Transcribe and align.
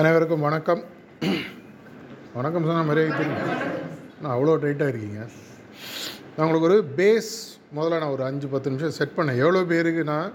அனைவருக்கும் 0.00 0.44
வணக்கம். 0.46 0.80
வணக்கம் 2.36 2.64
சொன்னால் 2.68 2.88
மரியாதை 2.88 3.10
தெரியும் 3.18 3.44
நான் 4.22 4.32
அவ்வளோ 4.34 4.54
டைட்டாக 4.62 4.92
இருக்கீங்க. 4.92 5.20
நான் 6.34 6.44
உங்களுக்கு 6.46 6.68
ஒரு 6.70 6.78
பேஸ் 6.96 7.30
முதல்ல 7.76 8.00
நான் 8.02 8.14
ஒரு 8.16 8.24
அஞ்சு 8.28 8.48
பத்து 8.54 8.70
நிமிஷம் 8.70 8.96
செட் 8.98 9.14
பண்ணேன். 9.16 9.40
எவ்வளோ 9.44 9.62
பேருக்கு 9.72 10.04
நான் 10.10 10.32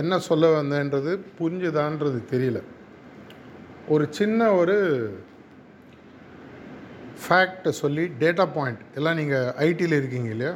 என்ன 0.00 0.18
சொல்ல 0.28 0.50
வந்தேன்றது 0.58 1.12
புரிஞ்சுதான்றது 1.40 2.20
தெரியல. 2.34 2.60
ஒரு 3.88 4.06
சின்ன 4.18 4.50
ஒரு 4.60 4.76
ஃபேக்டை 7.24 7.74
சொல்லி 7.82 8.06
டேட்டா 8.24 8.46
பாயிண்ட் 8.58 8.82
எல்லாம் 9.00 9.20
நீங்கள் 9.22 9.52
ஐடியில் 9.68 10.00
இருக்கீங்க 10.00 10.30
இல்லையா? 10.36 10.54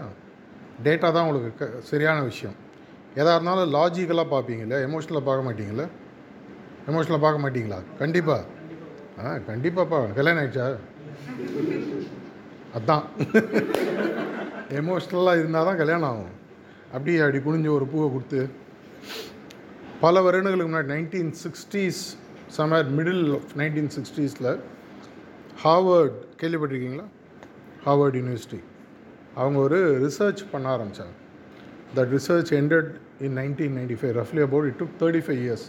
டேட்டா 0.89 1.11
தான் 1.13 1.27
உங்களுக்கு 1.29 1.53
க 1.61 1.85
சரியான 1.93 2.19
விஷயம். 2.31 2.59
எதாக 3.21 3.37
இருந்தாலும் 3.37 3.73
லாஜிக்கலாக 3.79 4.35
பார்ப்பீங்க 4.35 4.67
இல்லையா? 4.67 4.89
எமோஷனலாக 4.89 5.29
பார்க்க 5.31 5.49
மாட்டீங்களா 5.49 5.87
எமோஷனலாக 6.91 7.23
பார்க்க 7.25 7.45
மாட்டீங்களா? 7.45 7.79
கண்டிப்பாக 8.01 8.43
ஆ 9.23 9.31
கண்டிப்பாப்பா. 9.49 9.99
கல்யாணம் 10.19 10.41
ஆயிடுச்சா? 10.43 10.67
அதான். 12.79 13.05
எமோஷ்னலாக 14.81 15.41
இருந்தால் 15.41 15.69
தான் 15.69 15.81
கல்யாணம் 15.83 16.09
ஆகும். 16.11 16.35
அப்படியே 16.95 17.19
அப்படி 17.25 17.39
குனிஞ்சு 17.47 17.71
ஒரு 17.79 17.87
பூவை 17.93 18.09
கொடுத்து 18.15 18.41
பல 20.05 20.23
வருடங்களுக்கு 20.27 20.71
முன்னாடி 20.71 20.91
nineteen 20.95 21.33
sixties 21.43 22.01
summer 22.57 22.91
middle 22.99 23.25
of 23.37 23.53
nineteen 23.61 23.91
சிக்ஸ்டீஸில் 23.97 24.51
Harvard 25.65 26.19
கேள்விப்பட்டிருக்கீங்களா? 26.43 27.07
ஹார்வர்ட் 27.87 28.19
யூனிவர்சிட்டி 28.21 28.61
அவங்க 29.41 29.59
ஒரு 29.67 29.79
ரிசர்ச் 30.05 30.43
பண்ண 30.53 30.67
ஆரம்பித்தாங்க 30.77 31.15
that 31.97 32.13
research 32.17 32.53
ended 32.61 32.91
in 33.27 33.37
nineteen 33.41 33.77
ninety 33.79 33.99
five 34.01 34.15
ரஃப்லி 34.21 34.43
about 34.49 34.69
it 34.71 34.79
took 34.83 34.95
thirty 35.03 35.23
five 35.27 35.43
years 35.47 35.67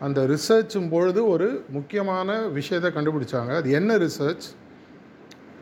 அந்த 0.00 0.26
ரிசர்ச்சும் 0.26 0.90
பொழுது 0.90 1.28
ஒரு 1.28 1.64
முக்கியமான 1.68 2.42
விஷயத்தை 2.42 2.90
கண்டுபிடிச்சாங்க. 2.90 3.54
அது 3.54 3.70
என்ன 3.70 3.96
ரிசர்ச் 3.96 4.46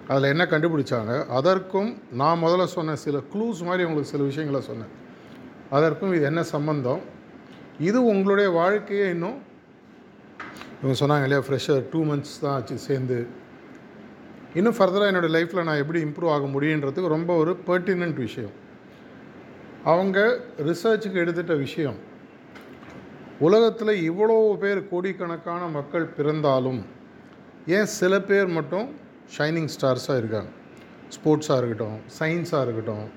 அதில் 0.08 0.30
என்ன 0.30 0.44
கண்டுபிடிச்சாங்க? 0.44 1.26
அதற்கும் 1.26 2.02
நான் 2.12 2.42
முதல்ல 2.42 2.64
சொன்ன 2.64 2.96
சில 2.96 3.18
க்ளூஸ் 3.18 3.62
மாதிரி 3.62 3.84
உங்களுக்கு 3.84 4.12
சில 4.12 4.22
விஷயங்களை 4.22 4.66
சொன்னேன். 4.66 4.92
அதற்கும் 5.70 6.14
இது 6.14 6.24
என்ன 6.24 6.42
சம்பந்தம்? 6.42 7.00
இது 7.78 8.04
உங்களுடைய 8.04 8.50
வாழ்க்கையை 8.50 9.08
இன்னும் 9.08 9.42
இவங்க 10.82 11.06
சொன்னாங்க 11.06 11.22
இல்லையா 11.22 11.44
ஃப்ரெஷ்ஷர் 11.48 11.84
டூ 11.90 12.04
மந்த்ஸ் 12.04 12.40
தான் 12.40 12.52
ஆச்சு 12.52 12.78
சேர்ந்து. 12.78 13.26
இன்னும் 14.54 14.74
ஃபர்தராக 14.74 15.10
என்னோடய 15.10 15.34
லைஃப்பில் 15.36 15.62
நான் 15.62 15.76
எப்படி 15.76 16.04
இம்ப்ரூவ் 16.04 16.30
ஆக 16.30 16.46
முடியுன்றதுக்கு 16.46 17.06
ரொம்ப 17.06 17.36
ஒரு 17.36 17.58
பர்டினன்ட் 17.66 18.14
விஷயம். 18.14 18.52
அவங்க 19.84 20.40
ரிசர்ச்சுக்கு 20.58 21.22
எடுத்துட்ட 21.24 21.58
விஷயம் 21.58 22.12
உலகத்தில் 23.40 23.88
இவ்வளோ 23.88 24.56
பேர் 24.56 24.88
கோடிக்கணக்கான 24.88 25.66
மக்கள் 25.66 26.06
பிறந்தாலும் 26.06 26.84
ஏன் 27.66 27.84
சில 27.84 28.20
பேர் 28.20 28.46
மட்டும் 28.46 28.88
ஷைனிங் 29.38 29.68
ஸ்டார்ஸாக 29.80 30.16
இருக்காங்க? 30.16 30.50
ஸ்போர்ட்ஸாக 31.08 31.58
இருக்கட்டும் 31.58 32.00
சயின்ஸாக 32.20 32.62
இருக்கட்டும் 32.62 33.10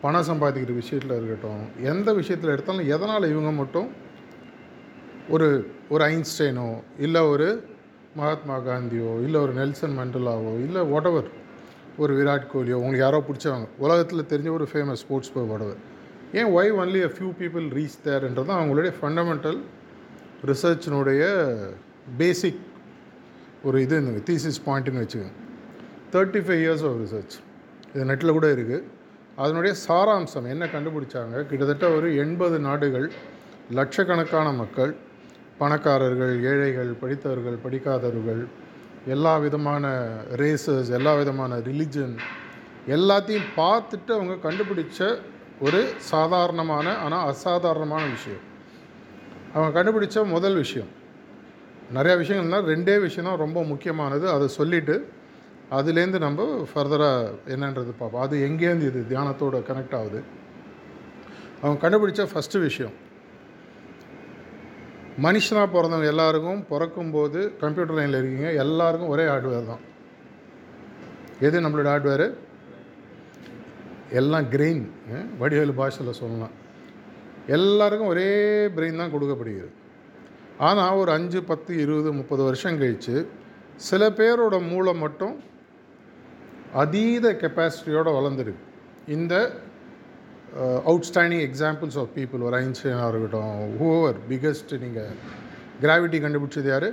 பணம் 0.00 0.22
சம்பாதிக்கிற 0.22 0.74
விஷயத்தில் 0.74 1.16
இருக்கட்டும் 1.16 1.84
எந்த 1.84 2.12
விஷயத்தில் 2.12 2.50
எடுத்தாலும் 2.50 2.86
எதனால் 2.86 3.30
இவங்க 3.30 3.50
மட்டும் 3.50 3.88
ஒரு 5.28 5.70
ஒரு 5.88 6.04
ஐன்ஸ்டைனோ 6.04 6.78
இல்லை 6.98 7.20
ஒரு 7.20 7.68
மகாத்மா 8.16 8.56
காந்தியோ 8.56 9.24
இல்லை 9.24 9.40
ஒரு 9.40 9.52
நெல்சன் 9.52 9.98
மண்டலாவோ 9.98 10.60
இல்லை 10.60 10.80
ஒடவர் 10.80 11.30
ஒரு 11.96 12.14
விராட் 12.14 12.50
கோலியோ 12.52 12.74
உங்களுக்கு 12.74 12.98
யாரோ 12.98 13.24
பிடிச்சவங்க 13.28 13.68
உலகத்தில் 13.78 14.26
தெரிஞ்ச 14.26 14.50
ஒரு 14.50 14.68
ஃபேமஸ் 14.72 14.92
ஸ்போர்ட்ஸ் 14.92 15.30
ஒடவர் 15.36 15.76
ஏன் 16.32 16.50
why 16.52 16.70
only 16.70 17.00
a 17.02 17.10
few 17.16 17.30
people 17.40 17.66
reach 17.70 17.98
தேர்ன்றது 18.04 18.46
தான் 18.46 18.60
அவங்களுடைய 18.60 18.92
ஃபண்டமெண்டல் 19.00 19.58
ரிசர்ச்சினுடைய 20.46 21.22
பேசிக் 22.18 22.60
ஒரு 23.64 23.82
இது 23.82 23.96
இந்த 23.96 24.20
தீசிஸ் 24.30 24.60
பாயிண்ட்டுன்னு 24.66 25.02
வச்சுக்கோங்க. 25.04 25.34
Thirty 26.12 26.38
five 26.38 26.62
years 26.64 26.84
of 26.84 26.98
research 27.04 27.34
இது 27.94 28.04
நெட்டில் 28.04 28.32
கூட 28.32 28.46
இருக்குது 28.46 28.84
அதனுடைய 29.36 29.74
சாராம்சம் 29.88 30.46
என்ன 30.48 30.66
கண்டுபிடிச்சாங்க? 30.66 31.46
கிட்டத்தட்ட 31.46 31.90
ஒரு 31.90 32.16
எண்பது 32.16 32.58
நாடுகள் 32.58 33.10
லட்சக்கணக்கான 33.72 34.52
மக்கள் 34.52 34.96
பணக்காரர்கள் 35.58 36.44
ஏழைகள் 36.44 36.92
படித்தவர்கள் 36.92 37.56
படிக்காதவர்கள் 37.56 38.42
எல்லா 39.06 39.38
விதமான 39.38 39.84
ரேசஸ் 40.32 40.90
எல்லா 40.90 41.14
விதமான 41.14 41.56
ரிலிஜன் 41.58 42.16
எல்லாத்தையும் 42.86 43.48
பார்த்துட்டு 43.56 44.10
அவங்க 44.10 44.48
கண்டுபிடிச்ச 44.48 45.18
ஒரு 45.60 45.92
சாதாரணமான 45.96 46.96
ஆனால் 46.96 47.26
அசாதாரணமான 47.26 48.04
விஷயம். 48.06 48.40
அவங்க 49.54 49.82
கண்டுபிடிச்ச 49.82 50.26
முதல் 50.26 50.54
விஷயம். 50.54 50.88
நிறையா 51.94 52.16
விஷயங்கள்னா 52.22 52.58
ரெண்டே 52.72 53.00
விஷயம் 53.00 53.30
தான் 53.30 53.38
ரொம்ப 53.38 53.64
முக்கியமானது. 53.64 54.30
அதை 54.30 54.48
சொல்லிவிட்டு 54.48 55.08
அதுலேருந்து 55.70 56.18
நம்ம 56.18 56.66
ஃபர்தராக 56.74 57.34
என்னன்றது 57.46 57.92
பார்ப்போம். 57.98 58.20
அது 58.20 58.48
எங்கேருந்து 58.48 58.86
இது 58.86 59.04
தியானத்தோட 59.08 59.56
கனெக்ட் 59.70 59.94
ஆகுது? 59.94 60.22
அவங்க 61.62 61.90
கண்டுபிடிச்ச 61.90 62.26
ஃபஸ்ட்டு 62.32 62.60
விஷயம். 62.60 62.92
மனுஷனாக 65.22 65.68
பிறந்தவங்க 65.74 66.06
எல்லாருக்கும் 66.06 66.66
பிறக்கும்போது 66.66 67.56
கம்ப்யூட்டர் 67.60 67.96
லைனில் 67.96 68.18
இருக்கீங்க. 68.18 68.52
எல்லாருக்கும் 68.52 69.08
ஒரே 69.08 69.24
ஹார்ட்வேர் 69.24 69.66
தான். 69.66 69.80
எது 71.40 71.60
நம்மளோட 71.60 71.88
ஹார்ட்வேரு 71.94 72.34
எல்லாம் 74.12 74.50
கிரெயின் 74.50 74.84
வடிவேலு 75.38 75.74
பாஷையில் 75.74 76.14
சொல்லலாம். 76.14 76.54
எல்லாருக்கும் 77.46 78.08
ஒரே 78.08 78.30
பிரெயின் 78.66 78.96
தான் 78.96 79.12
கொடுக்கப்படுகிறது. 79.12 79.72
ஆனால் 80.58 80.94
ஒரு 80.94 81.10
அஞ்சு 81.10 81.42
பத்து 81.42 81.76
இருபது 81.76 82.12
முப்பது 82.12 82.42
வருஷம் 82.42 82.78
கழித்து 82.78 83.26
சில 83.76 84.10
பேரோட 84.10 84.68
மூளை 84.68 84.94
மட்டும் 84.94 85.40
அதீத 86.72 87.32
கெப்பாசிட்டியோடு 87.32 88.12
வளர்ந்துருக்கு. 88.18 88.64
இந்த 89.06 89.34
அவுட்ஸ்டாண்டிங் 90.86 91.50
எக்ஸாம்பிள்ஸ் 91.50 91.98
ஆஃப் 91.98 92.08
பீப்புள் 92.14 92.40
ஒரு 92.40 92.56
ஐன்ஸ்டைனாக 92.56 93.08
இருக்கட்டும் 93.08 93.78
ஹூவர் 93.82 94.18
பிக்கஸ்ட் 94.28 94.78
நீங்கள் 94.78 95.10
கிராவிட்டி 95.82 96.18
கண்டுபிடிச்சது 96.24 96.66
யார்? 96.66 96.88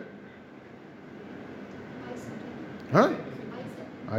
ஆ? 2.96 3.10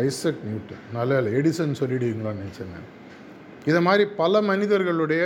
Isaac 0.04 0.40
Newton. 0.48 0.82
நல்ல 0.96 1.18
இல்லை 1.20 1.32
எடிசன் 1.38 1.78
சொல்லிடுவீங்களான்னு 1.80 2.42
நினச்சேன் 2.44 2.72
நான் 2.74 2.90
இதை 3.70 3.80
மாதிரி 3.88 4.04
பல 4.20 4.40
மனிதர்களுடைய 4.50 5.22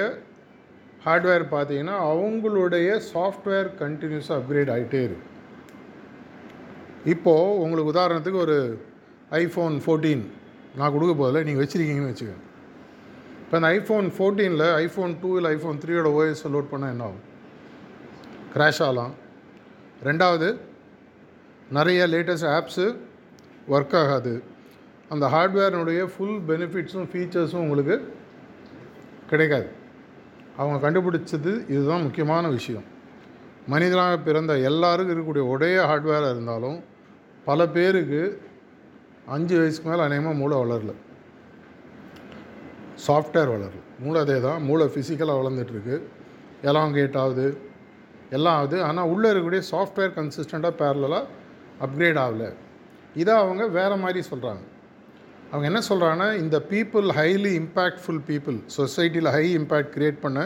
ஹார்ட்வேர் 1.06 1.44
பார்த்தீங்கன்னா 1.54 1.96
அவங்களுடைய 2.10 2.88
சாஃப்ட்வேர் 3.12 3.68
கண்டினியூஸாக 3.82 4.38
அப்கிரேட் 4.40 4.72
ஆகிட்டே 4.76 5.00
இருக்கு. 5.08 5.26
இப்போது 7.14 7.56
உங்களுக்கு 7.62 7.92
உதாரணத்துக்கு 7.94 8.40
ஒரு 8.46 8.58
ஐஃபோன் 9.42 9.76
ஃபோர்டீன் 9.84 10.24
நான் 10.78 10.92
கொடுக்க 10.94 11.12
போதில் 11.20 11.46
நீங்கள் 11.48 11.64
வச்சுருக்கீங்கன்னு 11.64 12.12
வச்சுக்கோங்க. 12.12 12.46
இப்போ 13.44 13.56
அந்த 13.58 13.68
ஐஃபோன் 13.76 14.08
ஃபோர்டீனில் 14.16 14.66
ஐஃபோன் 14.84 15.14
டூ 15.22 15.30
இல்லை 15.38 15.50
ஐஃபோன் 15.56 15.80
த்ரீயோட 15.82 16.08
ஓஎஸ் 16.18 16.42
லோட் 16.56 16.70
பண்ணால் 16.72 16.92
என்ன 16.94 17.06
ஆகும்? 17.08 17.24
க்ராஷ் 18.54 18.82
ஆகலாம். 18.86 19.14
ரெண்டாவது 20.08 20.48
நிறைய 21.78 22.06
லேட்டஸ்ட் 22.12 22.50
ஆப்ஸு 22.58 22.86
ஒர்க் 23.74 23.96
ஆகாது. 24.02 24.32
அந்த 25.12 25.26
ஹார்ட்வேர்னுடைய 25.34 26.00
ஃபுல் 26.12 26.38
பெனிஃபிட்ஸும் 26.48 27.08
ஃபீச்சர்ஸும் 27.12 27.64
உங்களுக்கு 27.64 28.14
கிடைக்காது. 29.30 29.68
அவங்க 30.56 30.76
கண்டுபிடிச்சது 30.84 31.52
இதுதான் 31.74 32.02
முக்கியமான 32.02 32.48
விஷயம். 32.48 32.86
மனிதனாக 33.66 34.18
பிறந்த 34.18 34.52
எல்லாருக்கும் 34.70 35.14
இருக்கக்கூடிய 35.14 35.48
ஒரே 35.48 35.76
ஹார்ட்வேராக 35.76 36.30
இருந்தாலும் 36.30 36.78
பல 37.44 37.66
பேருக்கு 37.68 38.22
அஞ்சு 39.26 39.58
வயசுக்கு 39.58 39.90
மேலே 39.90 40.02
அநேகமாக 40.02 40.36
மூளை 40.36 40.56
வளரல. 40.58 40.94
சாஃப்ட்வேர் 43.06 43.52
வளரல. 43.54 43.78
மூளை 43.98 44.20
அதே 44.20 44.40
தான் 44.40 44.62
மூளை 44.62 44.86
ஃபிசிக்கலாக 44.86 45.40
வளர்ந்துட்டுருக்கு. 45.40 45.96
எலாங்கேட் 46.62 47.20
ஆகுது 47.24 47.46
எல்லாம் 48.30 48.56
ஆகுது. 48.56 48.82
ஆனால் 48.88 49.08
உள்ளே 49.12 49.28
இருக்கக்கூடிய 49.30 49.62
சாஃப்ட்வேர் 49.70 50.16
கன்சிஸ்டண்ட்டாக 50.18 50.74
பேரலாக 50.82 51.24
அப்கிரேட் 51.86 52.20
ஆகலை. 52.26 52.50
இதை 53.14 53.34
அவங்க 53.34 53.66
வேறு 53.78 53.96
மாதிரி 53.96 54.20
சொல்கிறாங்க 54.32 54.64
அவங்க 55.50 55.66
என்ன 55.66 55.80
சொல்கிறாங்கன்னா 55.88 56.28
இந்த 56.34 56.56
பீப்புள் 56.70 57.06
ஹைலி 57.16 57.52
இம்பேக்ட்ஃபுல் 57.60 58.20
பீப்புள் 58.26 58.58
சொசைட்டியில் 58.76 59.30
ஹை 59.30 59.46
இம்பேக்ட் 59.54 59.92
க்ரியேட் 59.94 60.20
பண்ண 60.20 60.40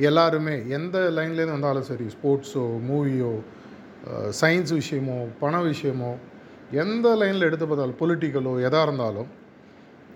எல்லாருமே 0.00 0.54
எந்த 0.68 0.98
லைன்லேருந்து 1.10 1.56
வந்தாலும் 1.58 1.86
சரி 1.86 2.06
ஸ்போர்ட்ஸோ 2.14 2.64
மூவியோ 2.88 3.32
சயின்ஸ் 4.40 4.72
விஷயமோ 4.72 5.18
பண 5.40 5.60
விஷயமோ 5.62 6.12
எந்த 6.74 7.08
லைனில் 7.16 7.46
எடுத்து 7.48 7.66
பார்த்தாலும் 7.66 7.98
பொலிட்டிக்கலோ 7.98 8.52
எதாக 8.60 8.86
இருந்தாலும் 8.86 9.30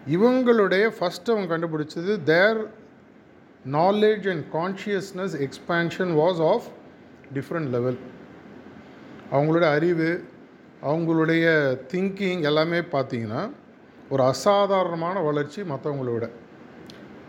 இவங்களுடைய 0.08 0.84
ஃபஸ்ட்டு 0.96 1.32
அவங்க 1.32 1.48
கண்டுபிடிச்சது 1.54 2.12
their 2.24 2.60
knowledge 3.72 4.26
and 4.28 4.44
consciousness 4.52 5.36
expansion 5.46 6.12
was 6.14 6.42
of 6.50 6.66
different 7.34 7.70
level 7.70 7.98
அவங்களுடைய 9.30 9.70
அறிவு 9.70 10.10
அவங்களுடைய 10.82 11.46
திங்கிங் 11.92 12.42
எல்லாமே 12.42 12.80
பார்த்தீங்கன்னா 12.92 13.42
ஒரு 14.10 14.22
அசாதாரணமான 14.22 15.20
வளர்ச்சி 15.20 15.62
மற்றவங்கள 15.62 16.12
விட. 16.12 16.30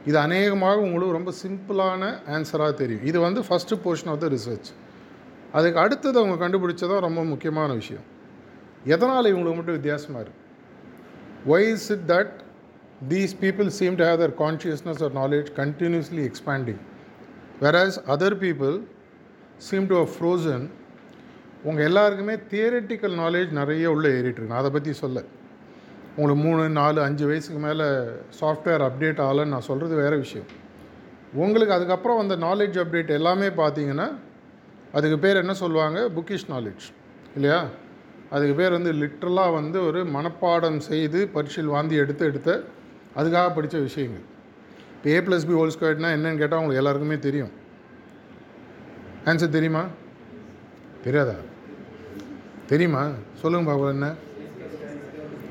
இது 0.06 0.18
அநேகமாக 0.18 0.78
உங்களுக்கு 0.80 1.18
ரொம்ப 1.18 1.32
சிம்பிளான 1.44 2.12
ஆன்சராக 2.36 2.74
தெரியும். 2.74 3.06
இது 3.06 3.20
வந்து 3.20 3.42
first 3.48 3.80
portion 3.86 4.12
of 4.14 4.22
the 4.24 4.28
research 4.28 4.70
அதுக்கு 5.52 5.80
அடுத்தது 5.80 6.18
அவங்க 6.22 6.36
கண்டுபிடிச்சதான் 6.44 7.06
ரொம்ப 7.08 7.24
முக்கியமான 7.24 7.74
விஷயம். 7.74 8.06
எதனால் 8.84 9.30
இவங்களுக்கு 9.32 9.56
மட்டும் 9.56 9.78
வித்தியாசமாக 9.80 10.22
இருக்குது 10.24 10.48
why 11.52 11.68
is 11.74 11.90
it 11.92 12.06
that 12.12 12.34
these 13.10 13.34
people 13.42 13.68
seem 13.80 13.96
to 13.96 14.04
have 14.04 14.22
their 14.24 14.36
consciousness 14.44 15.02
or 15.04 15.14
knowledge 15.14 15.50
continuously 15.62 16.24
expanding 16.30 16.82
versus 17.62 18.00
other 18.16 18.38
people 18.46 18.76
seem 19.58 19.88
to 19.88 19.98
a 20.02 20.08
frozen 20.14 20.66
உங்கள் 21.64 21.86
எல்லாருக்குமே 21.86 22.36
தியரட்டிக்கல் 22.54 23.16
நாலேஜ் 23.24 23.52
நிறைய 23.52 23.92
உள்ளே 23.92 24.10
ஏறிட்டுருக்கு 24.10 24.54
நான் 24.54 24.64
அதை 24.64 24.72
பற்றி 24.72 24.94
சொல்ல. 24.94 25.24
உங்களுக்கு 26.20 26.48
மூணு 26.48 26.70
நாலு 26.70 27.02
அஞ்சு 27.02 27.26
வயசுக்கு 27.28 27.60
மேலே 27.66 27.86
சாஃப்ட்வேர் 28.40 28.84
அப்டேட் 28.86 29.20
ஆகலைன்னு 29.26 29.54
நான் 29.54 29.68
சொல்கிறது 29.68 29.96
வேறு 29.96 30.18
விஷயம். 30.18 30.48
உங்களுக்கு 31.34 31.74
அதுக்கப்புறம் 31.74 32.20
அந்த 32.20 32.36
நாலேஜ் 32.36 32.78
அப்டேட் 32.84 33.08
எல்லாமே 33.08 33.48
பார்த்தீங்கன்னா 33.48 34.08
அதுக்கு 34.92 35.20
பேர் 35.20 35.36
என்ன 35.36 35.54
சொல்லுவாங்க? 35.54 36.00
புக்கிஷ் 36.16 36.48
நாலேஜ் 36.50 36.86
இல்லையா? 37.36 37.60
அதுக்கு 38.30 38.54
பேர் 38.54 38.72
வந்து 38.72 38.92
லிட்ரலாக 38.94 39.54
வந்து 39.54 39.86
ஒரு 39.86 40.06
மனப்பாடம் 40.06 40.78
செய்து 40.78 41.28
பரீட்சையில் 41.28 41.74
வாந்தி 41.74 41.96
எடுத்து 41.96 42.26
எடுத்த 42.26 42.64
அதுக்காக 43.18 43.56
படித்த 43.56 43.78
விஷயங்கள். 43.80 44.26
இப்போ 44.96 45.10
ஏ 45.10 45.20
ப்ளஸ் 45.20 45.48
பி 45.50 45.54
ஹோல் 45.60 45.74
ஸ்கொயர்ட்னா 45.76 46.10
என்னன்னு 46.16 46.42
கேட்டால் 46.42 46.60
உங்களுக்கு 46.60 46.82
எல்லாருக்குமே 46.84 47.20
தெரியும். 47.20 47.52
ஆன்சர் 49.26 49.56
தெரியுமா? 49.58 49.84
தெரியாதா? 51.04 51.36
தெரியுமா? 52.68 53.04
சொல்லுங்கள் 53.34 53.74
பாபா 53.74 53.90
என்ன? 53.90 54.10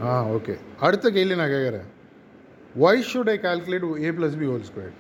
ஆ 0.07 0.25
ஓகே. 0.27 0.59
அடுத்த 0.81 1.11
கேள்வி 1.11 1.37
நான் 1.37 1.49
கேட்குறேன் 1.49 1.87
why 2.81 3.05
should 3.11 3.31
I 3.31 3.37
calculate 3.39 4.05
A 4.05 4.11
plus 4.11 4.39
B 4.39 4.47
whole 4.47 4.65
square 4.71 4.97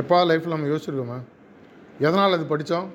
எப்பா 0.00 0.18
லைஃப்பில் 0.30 0.54
நம்ம 0.54 0.66
யோசிச்சிருக்கோமா? 0.66 1.18
எதனால் 1.98 2.32
அது 2.32 2.44
படித்தோம் 2.44 2.92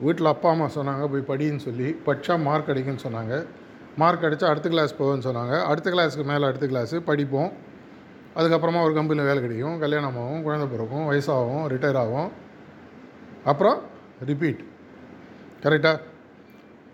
வீட்டில் 0.00 0.26
அப்பா 0.26 0.50
அம்மா 0.50 0.66
சொன்னாங்க 0.66 1.06
போய் 1.06 1.28
படின்னு 1.30 1.56
சொல்லி 1.56 1.96
படித்தா 2.06 2.42
மார்க் 2.42 2.68
கிடைக்குன்னு 2.68 3.04
சொன்னாங்க. 3.06 3.46
மார்க் 3.96 4.22
அடித்தா 4.22 4.44
அடுத்த 4.44 4.68
கிளாஸ் 4.68 4.94
போகும்னு 4.98 5.26
சொன்னாங்க. 5.26 5.64
அடுத்த 5.64 5.90
கிளாஸுக்கு 5.90 6.24
மேலே 6.24 6.44
அடுத்த 6.44 6.66
கிளாஸு 6.66 7.00
படிப்போம். 7.00 7.52
அதுக்கப்புறமா 8.36 8.82
ஒரு 8.82 8.94
கம்பெனியில் 8.94 9.30
வேலை 9.32 9.40
கிடைக்கும். 9.42 9.78
கல்யாணம் 9.78 10.16
ஆகும் 10.16 10.42
குழந்தை 10.42 10.68
பிறக்கும் 10.68 11.10
வயசாகும் 11.10 11.64
ரிட்டையர் 11.72 11.96
ஆகும். 11.96 12.30
அப்புறம் 13.44 13.80
ரிப்பீட் 14.24 14.64
கரெக்டாக 15.62 16.00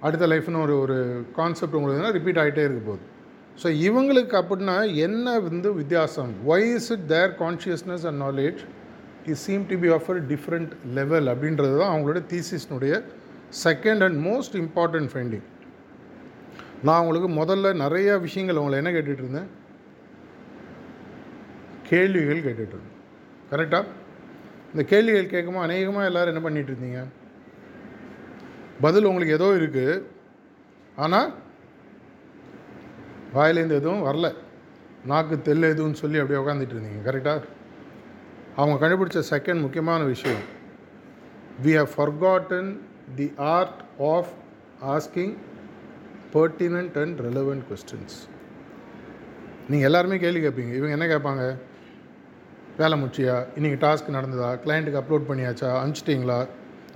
அடுத்த 0.04 0.24
லைஃப்னு 0.32 0.62
ஒரு 0.66 0.74
ஒரு 0.84 0.96
கான்செப்ட் 1.38 1.76
உங்களுக்கு 1.78 2.16
ரிப்பீட் 2.18 2.40
ஆகிட்டே 2.42 2.64
இருக்க 2.66 2.82
போகுது. 2.88 3.04
ஸோ 3.62 3.68
இவங்களுக்கு 3.88 4.34
அப்படின்னா 4.40 4.76
என்ன 5.06 5.38
வந்து 5.48 5.68
வித்தியாசம்? 5.82 6.32
Why 6.52 6.66
is 6.78 6.90
it 6.94 7.06
their 7.14 7.30
consciousness 7.42 8.04
and 8.10 8.20
knowledge 8.26 8.60
is 9.32 9.42
seem 9.46 9.66
to 9.70 9.78
be 9.84 9.90
of 9.96 10.08
a 10.14 10.16
different 10.32 10.72
level 10.98 11.28
அப்படின்றது 11.32 11.74
தான் 11.82 11.92
அவங்களோட 11.94 12.22
தீசிஸ்னுடைய 12.32 13.02
second 13.64 14.04
and 14.06 14.18
most 14.28 14.56
important 14.62 15.10
finding 15.12 15.46
நான் 16.86 17.00
உங்களுக்கு 17.02 17.30
முதல்ல 17.42 17.74
நிறைய 17.84 18.18
விஷயங்கள் 18.24 18.58
அவங்களை 18.60 18.80
என்ன 18.82 18.90
கேட்டுட்டு 18.96 19.22
இருந்தேன்? 19.24 19.48
கேள்விகள் 21.90 22.44
கேட்டுட்டு 22.46 22.74
இருந்தேன். 22.76 22.96
கரெக்டாக 23.52 23.84
இந்த 24.72 24.82
கேள்விகள் 24.92 25.32
கேட்கும்போது 25.34 25.66
அநேகமாக 25.66 26.08
எல்லோரும் 26.10 26.32
என்ன 26.32 26.42
பண்ணிகிட்டு 26.46 26.72
இருந்தீங்க? 26.72 27.02
பதில் 28.80 29.08
உங்களுக்கு 29.10 29.36
ஏதோ 29.38 29.48
இருக்குது 29.58 30.02
ஆனால் 30.96 31.30
வாயிலேருந்து 33.34 33.78
எதுவும் 33.80 34.04
வரல. 34.08 34.34
நாக்கு 35.10 35.42
தெல் 35.46 35.70
எதுவும் 35.74 35.98
சொல்லி 36.00 36.18
அப்படியே 36.18 36.40
உட்காந்துட்டு 36.42 36.74
இருந்தீங்க 36.76 37.02
கரெக்டாக 37.08 37.42
அவங்க 38.56 38.76
கண்டுபிடிச்ச 38.82 39.22
செகண்ட் 39.30 39.60
முக்கியமான 39.60 40.02
விஷயம் 40.04 40.44
we 41.64 41.72
have 41.80 41.90
forgotten 41.96 42.70
the 43.18 43.32
art 43.36 43.80
of 44.14 44.32
asking 44.94 45.34
pertinent 46.32 46.96
and 47.02 47.20
relevant 47.26 47.64
questions 47.70 48.16
நீங்கள் 49.68 49.88
எல்லாருமே 49.90 50.18
கேள்வி 50.18 50.40
கேட்பீங்க 50.46 50.74
இவங்க 50.80 50.96
என்ன 50.96 51.06
கேட்பாங்க? 51.12 51.44
வேலை 52.76 53.02
முடிச்சியா? 53.02 53.36
இன்றைக்கி 53.58 53.78
டாஸ்க் 53.84 54.16
நடந்ததா? 54.16 54.50
கிளைண்ட்டுக்கு 54.64 55.00
அப்லோட் 55.02 55.28
பண்ணியாச்சா? 55.28 55.70
அனுப்பிச்சிட்டிங்களா? 55.82 56.40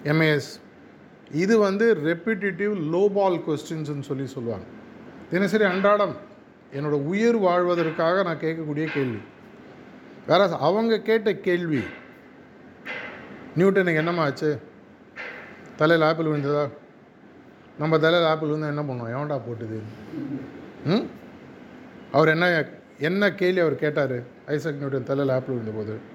எம்ஏஎஸ் 0.04 0.50
இது 1.32 1.58
வந்து 1.58 1.94
ரெப்பிட்டிவ் 1.94 2.74
லோ 2.92 3.08
பால் 3.08 3.34
கொஸ்டின்ஸ்னு 3.34 4.00
சொல்லி 4.00 4.26
சொல்லுவாங்க. 4.26 4.64
தினசரி 5.30 5.64
அன்றாடம் 5.64 6.16
என்னோடய 6.74 7.02
உயிர் 7.04 7.36
வாழ்வதற்காக 7.36 8.22
நான் 8.22 8.36
கேட்கக்கூடிய 8.36 8.86
கேள்வி. 8.92 9.18
வேற 10.26 10.56
அவங்க 10.56 10.98
கேட்ட 10.98 11.34
கேள்வி 11.34 11.80
நியூட்டனுக்கு 13.56 13.96
என்னம்மா 13.96 14.22
ஆச்சு? 14.22 14.58
தலையில் 15.76 16.06
ஆப்பிள் 16.06 16.26
விழுந்ததா? 16.26 16.68
நம்ம 17.78 17.98
தலையில் 17.98 18.28
ஆப்பிள் 18.28 18.48
விழுந்தால் 18.48 18.76
என்ன 18.76 18.94
பண்ணுவோம்? 18.94 19.20
எவன்டா 19.20 19.40
போட்டுது? 19.48 19.80
ம்? 20.84 21.06
அவர் 22.12 22.28
என்ன 22.28 22.66
என்ன 22.98 23.34
கேள்வி 23.34 23.60
அவர் 23.60 23.76
கேட்டார்? 23.76 24.22
ஐசக் 24.46 24.76
நியூட்டன் 24.76 25.04
தலையில் 25.04 25.34
ஆப்பிள் 25.34 25.54
விழுந்தபோது. 25.54 26.09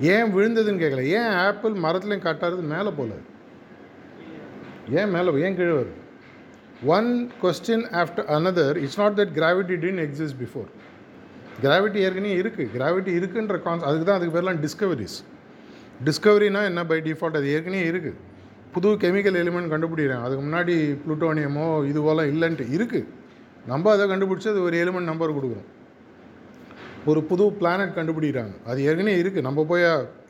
ஏன் 0.00 0.30
விழுந்ததுன்னு 0.34 0.82
கேட்கல 0.82 1.02
ஏன் 1.18 1.32
ஆப்பிள் 1.46 1.72
மரத்துலையும் 1.72 2.26
கட்டாதது 2.28 2.62
மேலே 2.74 2.90
போல? 2.98 3.10
ஏன் 4.90 5.10
மேலே 5.10 5.32
ஏன் 5.46 5.56
கீழே 5.56 5.74
வருது? 5.80 5.98
One 6.84 7.30
question 7.42 7.84
after 8.00 8.26
another 8.36 8.76
it's 8.76 8.98
not 8.98 9.18
that 9.20 9.34
gravity 9.38 9.78
didn't 9.84 10.00
exist 10.06 10.38
before 10.42 10.70
gravity 11.62 11.96
ஏற்கனவே 11.96 12.34
இருக்குது 12.42 12.68
கிராவிட்டி 12.76 13.12
இருக்குன்ற 13.20 13.56
கான்ஸ் 13.66 13.84
அதுக்கு 13.88 14.06
தான் 14.06 14.18
அதுக்கு 14.18 14.36
பேர்லாம் 14.38 14.60
டிஸ்கவரிஸ் 14.66 15.18
டிஸ்கவரினா 16.04 16.62
என்ன 16.64 16.84
பை 16.84 17.00
டிஃபால்ட் 17.00 17.36
அது 17.36 17.48
ஏற்கனவே 17.56 17.90
இருக்குது 17.90 18.30
புது 18.72 18.88
கெமிக்கல் 18.88 19.38
எலிமெண்ட் 19.42 19.72
கண்டுபிடிக்கிறாங்க. 19.72 20.22
அதுக்கு 20.22 20.44
முன்னாடி 20.46 20.74
புளுட்டோனியமோ 21.04 21.86
இது 21.86 22.00
இல்லைன்ட்டு 22.34 22.66
இருக்குது 22.78 23.06
நம்ம 23.66 23.90
அதை 23.90 24.06
கண்டுபிடிச்சி 24.06 24.48
அது 24.48 24.62
ஒரு 24.62 24.76
எலிமெண்ட் 24.84 25.10
நம்பர் 25.10 25.36
கொடுக்குறோம். 25.36 25.68
ஒரு 27.10 27.20
புது 27.30 27.44
பிளானட் 27.60 27.96
கண்டுபிடிக்கிறாங்க. 27.96 28.54
அது 28.70 28.78
ஏற்கனவே 28.88 29.14
இருக்குது 29.22 29.46
நம்ம 29.46 29.60
போய் 29.70 29.86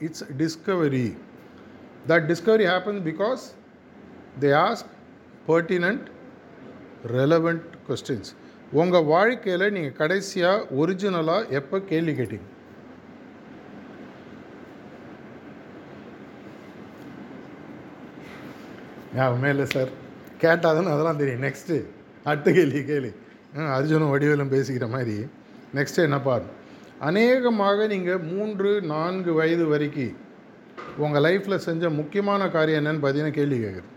it's 0.06 0.24
discovery 0.42 1.08
that 2.10 2.26
discovery 2.30 2.66
happens 2.72 3.02
because 3.08 3.42
they 4.44 4.50
ask 4.66 4.92
pertinent 5.50 6.06
relevant 7.16 7.66
questions 7.88 8.30
உங்கள் 8.80 9.06
வாழ்க்கையில் 9.12 9.64
நீங்கள் 9.76 9.98
கடைசியாக 10.00 10.66
ஒரிஜினலாக 10.82 11.48
எப்போ 11.58 11.78
கேள்வி 11.90 12.14
கேட்டீங்க? 12.20 12.46
ஞாபகமே 19.16 19.48
இல்லை 19.54 19.66
சார். 19.74 19.90
கேட்டாதானே 20.42 20.92
அதெல்லாம் 20.94 21.20
தெரியும். 21.22 21.44
நெக்ஸ்ட்டு 21.46 21.76
அடுத்த 22.30 22.48
கேள்வி 22.58 22.82
கேள்வி 22.90 23.12
அர்ஜுனும் 23.76 24.12
வடிவேலும் 24.14 24.52
பேசிக்கிற 24.56 24.88
மாதிரி. 24.96 25.16
நெக்ஸ்ட்டு 25.78 26.06
என்னப்பா 26.08 26.34
அநேகமாக 27.08 27.86
நீங்கள் 27.92 28.26
மூன்று 28.32 28.70
நான்கு 28.92 29.30
வயது 29.38 29.64
வரைக்கும் 29.72 30.18
உங்கள் 31.04 31.24
லைஃப்பில் 31.26 31.64
செஞ்ச 31.66 31.90
முக்கியமான 31.98 32.48
காரியம் 32.56 32.80
என்னன்னு 32.80 33.02
பார்த்தீங்கன்னா 33.04 33.38
கேள்வி 33.38 33.58
கேட்குது 33.64 33.90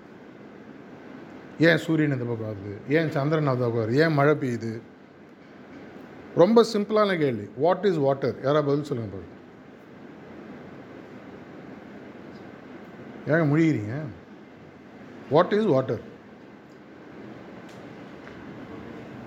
ஏன் 1.67 1.81
சூரியன் 1.85 2.15
இந்த 2.15 2.25
பக்கம் 2.29 2.50
வருது? 2.51 2.74
ஏன் 2.97 3.12
சந்திரன் 3.15 3.51
அந்த 3.51 3.63
பக்கம் 3.65 3.83
வருது? 3.83 4.01
ஏன் 4.03 4.17
மழை 4.19 4.33
பெய்யுது? 4.41 4.71
ரொம்ப 6.41 6.65
சிம்பிளான 6.74 7.12
கேள்வி. 7.24 7.45
வாட் 7.63 7.85
இஸ் 7.89 8.01
வாட்டர் 8.05 8.35
யாராவது 8.45 8.67
பதில் 8.69 8.89
சொல்லுங்க 8.89 9.12
பாரு 9.15 9.31
ஏங்க 13.31 13.45
முழிகிறீங்க 13.51 13.93
வாட் 15.29 15.55
இஸ் 15.59 15.71
வாட்டர் 15.75 16.03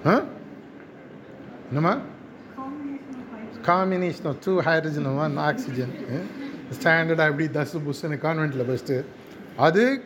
ஆ 0.06 0.14
என்னம்மா 3.52 3.74
combination 3.74 4.26
of 4.26 4.36
two 4.44 4.60
hydrogen 4.60 5.16
one 5.16 5.36
oxygen 5.36 5.92
ஸ்டாண்டர்டாக 6.78 7.30
எப்படி 7.30 7.46
தசு 7.46 7.76
புஷ்னு 7.86 8.18
கான்வெண்ட்டில் 8.18 8.68
ஃபஸ்ட்டு 8.68 9.04
அது 9.56 10.02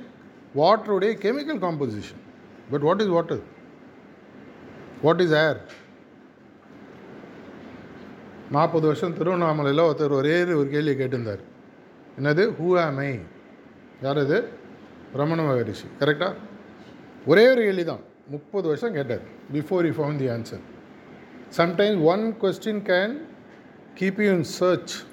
வாட்டருடைய 0.56 1.12
chemical 1.24 1.58
composition 1.58 2.20
but 2.70 2.80
what 2.80 3.00
is 3.00 3.06
water 3.06 3.42
what 5.02 5.20
is 5.20 5.32
air 5.32 5.60
நாற்பது 8.50 8.86
வருஷம் 8.86 9.16
திருவண்ணாமலையில் 9.18 9.84
ஒருத்தர் 9.84 10.10
ஒரே 10.10 10.44
ஒரு 10.44 10.68
கேள்வியை 10.68 11.08
கேட்டிருந்தார். 11.08 11.40
என்னது? 12.18 12.52
ஹூ 12.62 12.80
ஆமை 12.80 13.20
யார் 14.02 14.18
அது 14.18 14.48
ரமண 15.14 15.42
மகரிஷி. 15.42 15.84
கரெக்டாக 16.00 16.34
ஒரே 17.26 17.50
ஒரு 17.50 17.62
கேள்வி 17.62 17.84
தான் 17.84 18.00
முப்பது 18.26 18.66
வருஷம் 18.66 18.92
கேட்டார். 18.92 19.20
Before 19.52 19.86
you 19.86 20.04
found 20.04 20.16
the 20.16 20.28
answer 20.28 20.71
sometimes 21.56 22.02
one 22.02 22.36
question 22.42 22.82
can 22.82 23.16
keep 23.98 24.22
you 24.22 24.32
in 24.32 24.42
search 24.42 25.04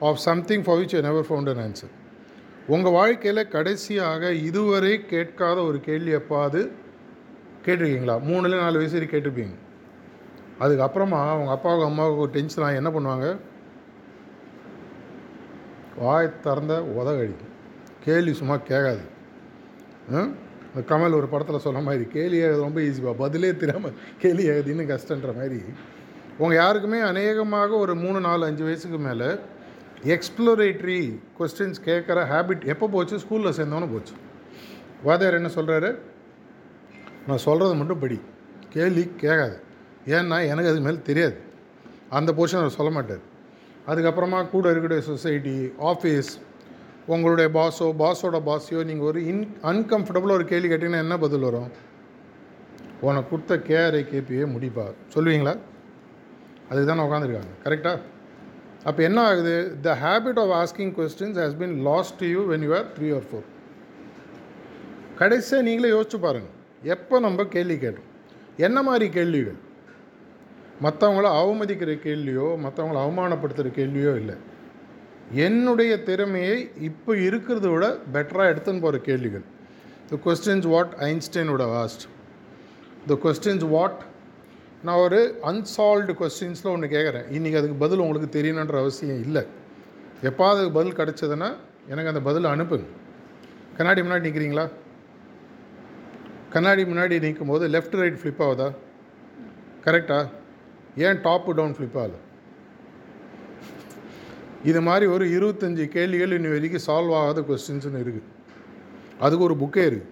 of 0.00 0.16
something 0.16 0.62
for 0.62 0.78
which 0.78 0.94
you 0.94 1.00
never 1.00 1.24
found 1.24 1.56
an 1.56 1.72
answer 1.72 1.90
உங்கள் 2.66 2.92
வாழ்க்கையில் 2.92 3.48
கடைசியாக 3.48 4.32
இதுவரை 4.32 5.06
கேட்காத 5.06 5.62
ஒரு 5.62 5.80
கேள்வி 5.80 6.14
எப்பாவது 6.14 6.70
கேட்டிருக்கீங்களா? 7.64 8.14
மூணுல 8.20 8.58
நாலு 8.58 8.76
வயசு 8.76 8.92
வரைக்கும் 8.92 9.20
கேட்டிருப்பீங்க. 9.20 9.54
அதுக்கப்புறமா 10.60 11.28
அவங்க 11.28 11.50
அப்பாவுக்கு 11.50 11.86
அம்மாவுக்கு 11.86 12.20
ஒரு 12.20 12.30
டென்ஷன் 12.30 12.64
ஆகி 12.64 12.74
என்ன 12.74 12.90
பண்ணுவாங்க? 12.90 13.36
வாய் 15.96 16.40
திறந்த 16.40 16.80
உதகடிக்கும் 16.98 17.52
கேள்வி 18.04 18.32
சும்மா 18.32 18.56
கேட்காது. 18.56 19.00
ம்? 20.08 20.34
கமல் 20.76 21.14
ஒரு 21.14 21.26
படத்தில் 21.26 21.64
சொன்ன 21.64 21.80
மாதிரி 21.80 22.04
கேலி 22.04 22.36
எழுது 22.38 22.60
ரொம்ப 22.60 22.80
ஈஸிப்பா 22.80 23.12
பதிலே 23.18 23.56
தெரியாமல் 23.56 23.92
கேலி 24.18 24.44
எழுதின்னு 24.48 24.84
கஷ்டன்ற 24.92 25.30
மாதிரி. 25.36 25.60
உங்கள் 26.38 26.56
யாருக்குமே 26.56 27.00
அநேகமாக 27.00 27.74
ஒரு 27.76 27.94
மூணு 27.94 28.20
நாலு 28.20 28.44
அஞ்சு 28.44 28.64
வயசுக்கு 28.64 28.98
மேலே 28.98 29.28
எக்ஸ்ப்ளோரேட்ரி 30.14 31.00
கொஸ்டின்ஸ் 31.38 31.82
கேட்குற 31.84 32.20
ஹேபிட் 32.32 32.64
எப்போ 32.64 32.88
போச்சு? 32.88 33.16
ஸ்கூலில் 33.16 33.56
சேர்ந்தவொன்னே 33.58 33.90
போச்சு. 33.92 34.14
வாதியார் 35.04 35.38
என்ன 35.40 35.50
சொல்கிறாரு 35.54 35.90
நான் 37.26 37.44
சொல்கிறத 37.44 37.76
மட்டும் 37.76 37.98
படி. 37.98 38.20
கேள்வி 38.68 39.04
கேட்காது 39.16 39.56
ஏன்னா 40.06 40.38
எனக்கு 40.52 40.70
அதுக்கு 40.70 40.86
மேலே 40.86 41.00
தெரியாது. 41.02 41.36
அந்த 42.08 42.32
போர்ஷன் 42.32 42.62
அவர் 42.62 42.78
சொல்ல 42.78 42.92
மாட்டார். 42.92 43.22
அதுக்கப்புறமா 43.86 44.48
கூட 44.48 44.72
இருக்கக்கூடிய 44.72 44.98
சொசைட்டி 44.98 45.54
ஆஃபீஸ் 45.90 46.32
உங்களுடைய 47.06 47.48
பாஸோ 47.58 47.86
பாஸோட 48.02 48.38
பாஸையோ 48.48 48.84
நீங்கள் 48.84 49.06
ஒரு 49.06 49.26
இன் 49.26 49.44
அன்கம்ஃபர்டபுளாக 49.70 50.38
ஒரு 50.38 50.44
கேள்வி 50.44 50.68
கேட்டிங்கன்னா 50.72 51.04
என்ன 51.04 51.18
பதில் 51.18 51.40
வரும்? 51.40 51.70
உனக்கு 53.00 53.30
கொடுத்த 53.30 53.56
கேஆர்ஐ 53.68 54.02
கேபியே 54.12 54.44
முடிப்பா. 54.54 54.86
சொல்லுவீங்களா? 55.14 55.54
அதுக்கு 56.68 56.88
தானே 56.90 57.06
உட்காந்துருக்காங்க 57.08 57.54
கரெக்டாக 57.64 57.98
அப்போ 58.84 59.02
என்ன 59.02 59.18
ஆகுது? 59.30 59.78
The 59.82 59.96
habit 60.04 60.38
of 60.42 60.52
asking 60.60 60.92
questions 60.98 61.40
has 61.42 61.58
been 61.62 61.74
lost 61.88 62.16
to 62.20 62.26
you 62.26 62.40
when 62.52 62.64
you 62.66 62.76
are 62.78 62.88
three 62.98 63.14
or 63.16 63.26
four 63.32 63.48
கடைசியாக 65.18 65.66
நீங்களே 65.68 65.90
யோசிச்சு 65.96 66.18
பாருங்கள் 66.26 66.56
எப்போ 66.82 67.20
நம்ம 67.20 67.44
கேள்வி 67.44 67.74
கேட்டோம்? 67.74 68.08
என்ன 68.56 68.82
மாதிரி 68.82 69.08
கேள்விகள்? 69.08 69.58
மற்றவங்கள 70.82 71.26
அவமதிக்கிற 71.42 71.92
கேள்வியோ 72.06 72.46
மற்றவங்கள 72.64 72.98
அவமானப்படுத்துகிற 73.06 73.70
கேள்வியோ 73.80 74.16
இல்லை. 74.16 74.36
என்னுடைய 75.46 75.92
திறமையை 76.02 76.56
இப்போ 76.88 77.14
இருக்கிறத 77.14 77.66
விட 77.72 77.86
பெட்டராக 78.14 78.52
எடுத்துன்னு 78.52 78.84
போகிற 78.84 78.98
கேள்விகள். 79.08 79.44
த 80.10 80.18
கொஸ்டின்ஸ் 80.24 80.68
வாட் 80.74 80.92
ஐன்ஸ்டைனோட 81.10 81.64
வாஸ்ட் 81.76 82.04
த 83.06 83.18
கொஸ்டின்ஸ் 83.24 83.66
வாட் 83.68 84.00
நான் 84.86 85.00
ஒரு 85.04 85.20
அன்சால்வ்டு 85.50 86.14
கொஸ்டின்ஸில் 86.20 86.72
ஒன்று 86.72 86.88
கேட்குறேன் 86.94 87.26
இன்றைக்கி 87.36 87.58
அதுக்கு 87.60 87.76
பதில் 87.84 87.98
உங்களுக்கு 87.98 88.28
தெரியணுன்ற 88.38 88.76
அவசியம் 88.84 89.20
இல்லை. 89.26 89.42
எப்போ 90.22 90.48
அதுக்கு 90.50 90.72
பதில் 90.78 90.98
கிடச்சதுன்னா 91.00 91.48
எனக்கு 91.88 92.12
அந்த 92.12 92.22
பதில் 92.28 92.50
அனுப்புங்க. 92.52 92.88
கண்ணாடி 93.76 94.00
முன்னாடி 94.00 94.26
நிற்கிறீங்களா 94.28 94.66
கண்ணாடி 96.54 96.82
முன்னாடி 96.84 97.20
நிற்கும் 97.20 97.52
போது 97.52 97.68
லெஃப்ட் 97.68 97.96
ரைட் 98.00 98.18
ஃப்ளிப் 98.22 98.42
ஆகுதா 98.46 98.68
கரெக்டா 99.84 100.18
ஏன் 100.96 101.20
டாப்பு 101.28 101.52
டவுன் 101.58 101.76
ஃப்ளிப் 101.78 101.96
ஆகல? 102.02 102.16
இது 104.70 104.80
மாதிரி 104.88 105.06
ஒரு 105.14 105.24
இருபத்தஞ்சி 105.36 105.84
கேள்விகள் 105.94 106.34
இன்னி 106.36 106.50
வரைக்கும் 106.54 106.84
சால்வ் 106.88 107.14
ஆகாத 107.20 107.40
கொஸ்டின்ஸ்னு 107.50 108.02
இருக்குது 108.04 108.28
அதுக்கு 109.24 109.46
ஒரு 109.48 109.56
புக்கே 109.62 109.84
இருக்குது 109.90 110.10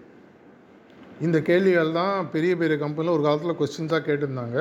இந்த 1.26 1.38
கேள்விகள் 1.48 1.92
தான் 2.00 2.16
பெரிய 2.34 2.52
பெரிய 2.60 2.76
கம்பெனியில் 2.84 3.14
ஒரு 3.16 3.24
காலத்தில் 3.26 3.58
கொஸ்டின்ஸாக 3.60 4.02
கேட்டிருந்தாங்க. 4.08 4.58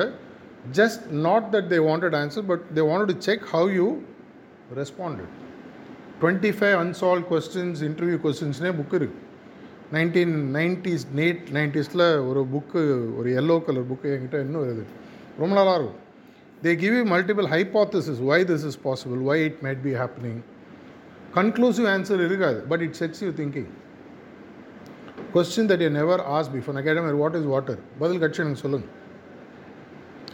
Just 0.78 1.04
not 1.26 1.46
that 1.54 1.68
they 1.72 1.78
wanted 1.88 2.16
answer 2.20 2.46
but 2.50 2.64
they 2.76 2.82
wanted 2.90 3.10
to 3.12 3.16
check 3.28 3.44
how 3.54 3.68
you 3.78 3.86
responded 4.80 5.32
twenty 6.22 6.52
five 6.58 6.76
unsolved 6.84 7.24
questions 7.32 7.82
interview 7.88 8.18
கொஸ்டின்ஸ்னே 8.26 8.72
book 8.80 8.96
இருக்குது 9.00 9.28
நைன்டீன் 9.96 10.36
நைன்டிஸ் 10.58 11.06
நேட் 11.20 11.44
நைன்டிஸில் 11.58 12.06
ஒரு 12.30 12.42
புக்கு 12.52 12.82
ஒரு 13.20 13.28
எல்லோ 13.40 13.56
கலர் 13.68 13.88
புக்கு 13.92 14.08
என்கிட்ட 14.16 14.38
இன்னும் 14.44 14.62
வருது. 14.64 14.84
ரொம்ப 15.40 15.52
நல்லா 15.58 15.74
இருக்கும். 15.78 15.98
They 16.64 16.72
give 16.82 16.94
you 16.98 17.04
multiple 17.12 17.46
hypothesis 17.54 18.22
why 18.30 18.40
this 18.52 18.64
is 18.70 18.78
possible 18.86 19.20
why 19.28 19.38
it 19.48 19.60
might 19.66 19.82
be 19.86 19.92
happening 20.02 20.40
conclusive 21.38 21.88
answer 21.96 22.22
இருக்காது 22.28 22.58
but 22.70 22.82
it 22.86 22.96
sets 23.00 23.22
you 23.26 23.30
thinking 23.40 23.70
question 25.34 25.68
that 25.72 25.84
you 25.86 25.90
never 26.00 26.22
ask 26.36 26.50
before 26.54 26.74
நான் 26.76 26.86
கேட்ட 26.88 27.02
மாதிரி 27.06 27.20
வாட் 27.22 27.36
இஸ் 27.40 27.50
வாட்டர் 27.54 27.80
பதில் 28.02 28.22
கட்சி 28.22 28.42
எனக்கு 28.44 28.62
சொல்லுங்கள் 28.64 28.96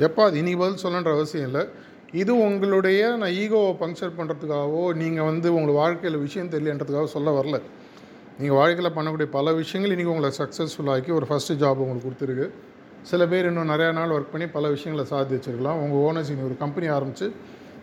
எப்போ 0.07 0.23
அது 0.29 0.37
இனி 0.43 0.53
பதில் 0.61 0.81
சொல்லன்ற 0.85 1.11
அவசியம் 1.17 1.47
இல்லை. 1.49 1.63
இது 2.23 2.33
உங்களுடைய 2.47 3.01
நான் 3.21 3.35
ஈகோவை 3.43 3.71
பங்க்சர் 3.83 4.17
பண்ணுறதுக்காகவோ 4.19 4.83
நீங்கள் 5.03 5.27
வந்து 5.29 5.49
உங்களுக்கு 5.57 5.81
வாழ்க்கையில் 5.83 6.19
விஷயம் 6.25 6.51
தெரியலன்றதுக்காக 6.55 7.09
சொல்ல 7.15 7.31
வரல. 7.39 7.59
நீங்கள் 8.41 8.59
வாழ்க்கையில் 8.61 8.95
பண்ணக்கூடிய 8.97 9.29
பல 9.37 9.53
விஷயங்கள் 9.61 9.93
இன்றைக்கி 9.95 10.13
உங்களை 10.15 10.31
சக்ஸஸ்ஃபுல் 10.41 10.91
ஆக்கி 10.95 11.13
ஒரு 11.19 11.27
ஃபஸ்ட்டு 11.31 11.57
ஜாப் 11.63 11.81
உங்களுக்கு 11.85 12.09
கொடுத்துருக்கு. 12.09 12.47
சில 13.07 13.23
பேர் 13.27 13.49
இன்னும் 13.49 13.71
நிறையா 13.71 13.91
நாள் 13.93 14.15
ஒர்க் 14.15 14.33
பண்ணி 14.33 14.47
பல 14.49 14.69
விஷயங்களை 14.69 15.05
சாதிச்சிருக்கலாம் 15.11 15.81
உங்கள் 15.83 16.03
ஓனர்ஸ் 16.07 16.31
இனி 16.31 16.43
ஒரு 16.43 16.57
கம்பெனி 16.57 16.87
ஆரம்பித்து 16.89 17.27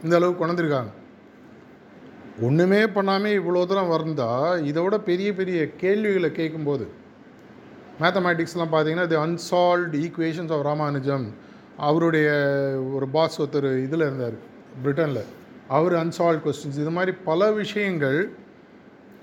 இந்த 0.04 0.14
அளவுக்கு 0.16 0.42
கொண்டிருக்காங்க 0.42 0.92
ஒன்றுமே 2.42 2.82
பண்ணாமல் 2.88 3.38
இவ்வளோ 3.40 3.64
தூரம் 3.66 3.92
வந்தால் 3.94 4.64
இதை 4.66 4.82
விட 4.84 4.96
பெரிய 5.04 5.30
பெரிய 5.34 5.60
கேள்விகளை 5.78 6.30
கேட்கும்போது 6.32 6.86
மேத்தமேட்டிக்ஸ்லாம் 8.02 8.74
பார்த்தீங்கன்னா 8.74 9.08
the 9.08 9.20
unsolved 9.20 10.00
equations 10.00 10.54
of 10.56 10.64
Ramanujam 10.66 11.26
அவருடைய 11.80 12.30
ஒரு 12.94 13.08
பாஸ் 13.10 13.38
ஒருத்தர் 13.40 13.70
இதில் 13.80 14.06
இருந்தார் 14.08 14.38
பிரிட்டனில் 14.84 15.24
அவர் 15.70 15.96
அன்சால்வ் 15.96 16.42
கொஸ்டின்ஸ் 16.46 16.80
இது 16.80 16.92
மாதிரி 16.92 17.14
பல 17.24 17.52
விஷயங்கள் 17.54 18.18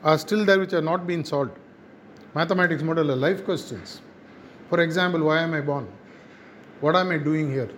are 0.02 0.20
still 0.24 0.46
there 0.46 0.60
which 0.60 0.76
are 0.76 0.86
not 0.88 1.04
been 1.06 1.26
solve 1.30 1.56
mathematics 2.36 2.86
மட்டும் 2.88 3.04
இல்லை 3.06 3.18
life 3.26 3.42
questions 3.48 3.94
for 4.70 4.80
example 4.80 5.22
why 5.28 5.38
am 5.46 5.52
I 5.52 5.60
born? 5.60 5.84
What 6.82 6.96
am 7.02 7.10
I 7.10 7.18
doing 7.18 7.50
here 7.56 7.72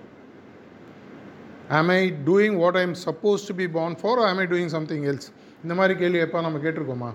am 1.69 1.89
I 1.89 2.15
doing 2.25 2.57
what 2.57 2.77
I 2.77 2.83
am 2.83 2.95
suppose 3.05 3.47
to 3.47 3.55
be 3.55 3.69
born 3.69 3.97
for 4.01 4.19
am 4.19 4.39
I 4.39 4.47
doing 4.47 4.73
something 4.77 5.05
else 5.05 5.29
இந்த 5.63 5.75
மாதிரி 5.75 5.99
கேள்வி 5.99 6.19
எப்போ 6.19 6.41
நம்ம 6.41 6.59
கேட்டிருக்கோமா? 6.59 7.11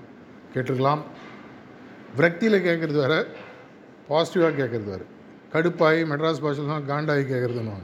கேட்டிருக்கலாம். 0.53 1.01
விரக்தியில் 2.17 2.65
கேட்குறது 2.67 2.99
வேறு 3.03 3.27
பாசிட்டிவாக 4.09 4.53
கேட்குறது 4.61 4.87
வேறு. 4.93 5.05
கடுப்பாகி 5.53 6.01
மெட்ராஸ் 6.11 6.41
பாஷைலாம் 6.45 6.87
காண்டாகி 6.91 7.25
கேட்குறதுன்னு 7.33 7.75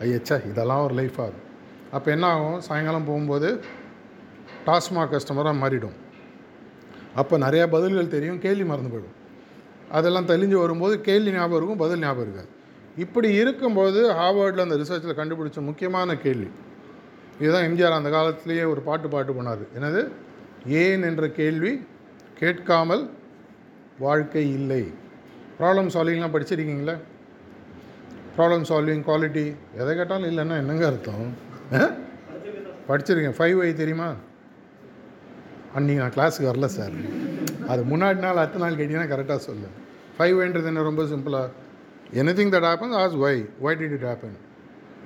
ஐயச்சா 0.00 0.36
இதெல்லாம் 0.50 0.84
ஒரு 0.84 0.94
லைஃப் 0.94 1.20
ஆகும் 1.20 1.50
அப்போ 1.90 2.10
என்ன 2.10 2.26
ஆகும்? 2.26 2.60
சாயங்காலம் 2.60 3.04
போகும்போது 3.04 3.48
டாஸ்மாக் 4.66 5.12
கஸ்டமராக 5.14 5.60
மாறிடும். 5.62 5.96
அப்போ 7.14 7.38
நிறையா 7.38 7.66
பதில்கள் 7.66 8.14
தெரியும் 8.14 8.38
கேள்வி 8.38 8.64
மறந்து 8.64 8.92
போயிடும். 8.94 9.18
அதெல்லாம் 9.98 10.28
தெளிஞ்சு 10.32 10.56
வரும்போது 10.62 10.94
கேள்வி 11.08 11.30
ஞாபகம் 11.36 11.58
இருக்கும் 11.58 11.82
பதில் 11.84 12.02
ஞாபகம் 12.04 12.26
இருக்காது. 12.26 12.50
இப்படி 13.04 13.28
இருக்கும்போது 13.42 14.00
ஹார்வர்டில் 14.18 14.64
அந்த 14.64 14.76
ரிசர்ச்சில் 14.82 15.18
கண்டுபிடிச்ச 15.20 15.60
முக்கியமான 15.68 16.16
கேள்வி. 16.24 16.48
இதுதான் 17.40 17.66
எம்ஜிஆர் 17.68 17.98
அந்த 17.98 18.10
காலத்திலேயே 18.16 18.64
ஒரு 18.72 18.80
பாட்டு 18.88 19.08
பாட்டு 19.14 19.32
பண்ணார் 19.38 19.62
என்னது? 19.76 20.02
ஏன் 20.82 21.04
என்ற 21.10 21.26
கேள்வி 21.40 21.72
கேட்காமல் 22.40 23.04
வாழ்க்கை 24.04 24.44
இல்லை. 24.58 24.82
ப்ராப்ளம் 25.58 25.92
சால்விங்லாம் 25.94 26.34
படிச்சிருக்கீங்களா? 26.36 26.96
ப்ராப்ளம் 28.36 28.66
சால்விங் 28.70 29.06
குவாலிட்டி 29.08 29.46
எதை 29.80 29.92
கேட்டாலும் 29.96 30.30
இல்லைன்னா 30.30 30.56
என்னங்க 30.62 30.86
அர்த்தம்? 30.90 31.26
படிச்சிருக்கேன். 32.88 33.38
ஃபைவ் 33.38 33.58
ஐ 33.66 33.70
தெரியுமா? 33.82 34.08
அன்றைக்கி 35.76 36.00
நான் 36.02 36.16
கிளாஸுக்கு 36.16 36.50
வரல 36.52 36.68
சார் 36.78 36.96
அது 37.72 37.82
முன்னாடி 37.90 38.18
நாள் 38.24 38.40
அடுத்த 38.42 38.60
நாள் 38.62 38.78
கேட்டிங்கன்னா 38.78 39.12
கரெக்டாக 39.12 39.40
சொல்லு. 39.48 39.68
ஃபைவ் 40.22 40.40
ஐன்றது 40.42 40.66
என்ன 40.66 40.82
ரொம்ப 40.82 41.02
சிம்பிளாக 41.02 41.48
anything 42.38 42.50
that 42.54 42.66
happen 42.70 42.92
as 43.02 43.14
why 43.26 43.40
why 43.64 43.76
did 43.80 43.94
it 43.96 44.04
happen 44.08 44.36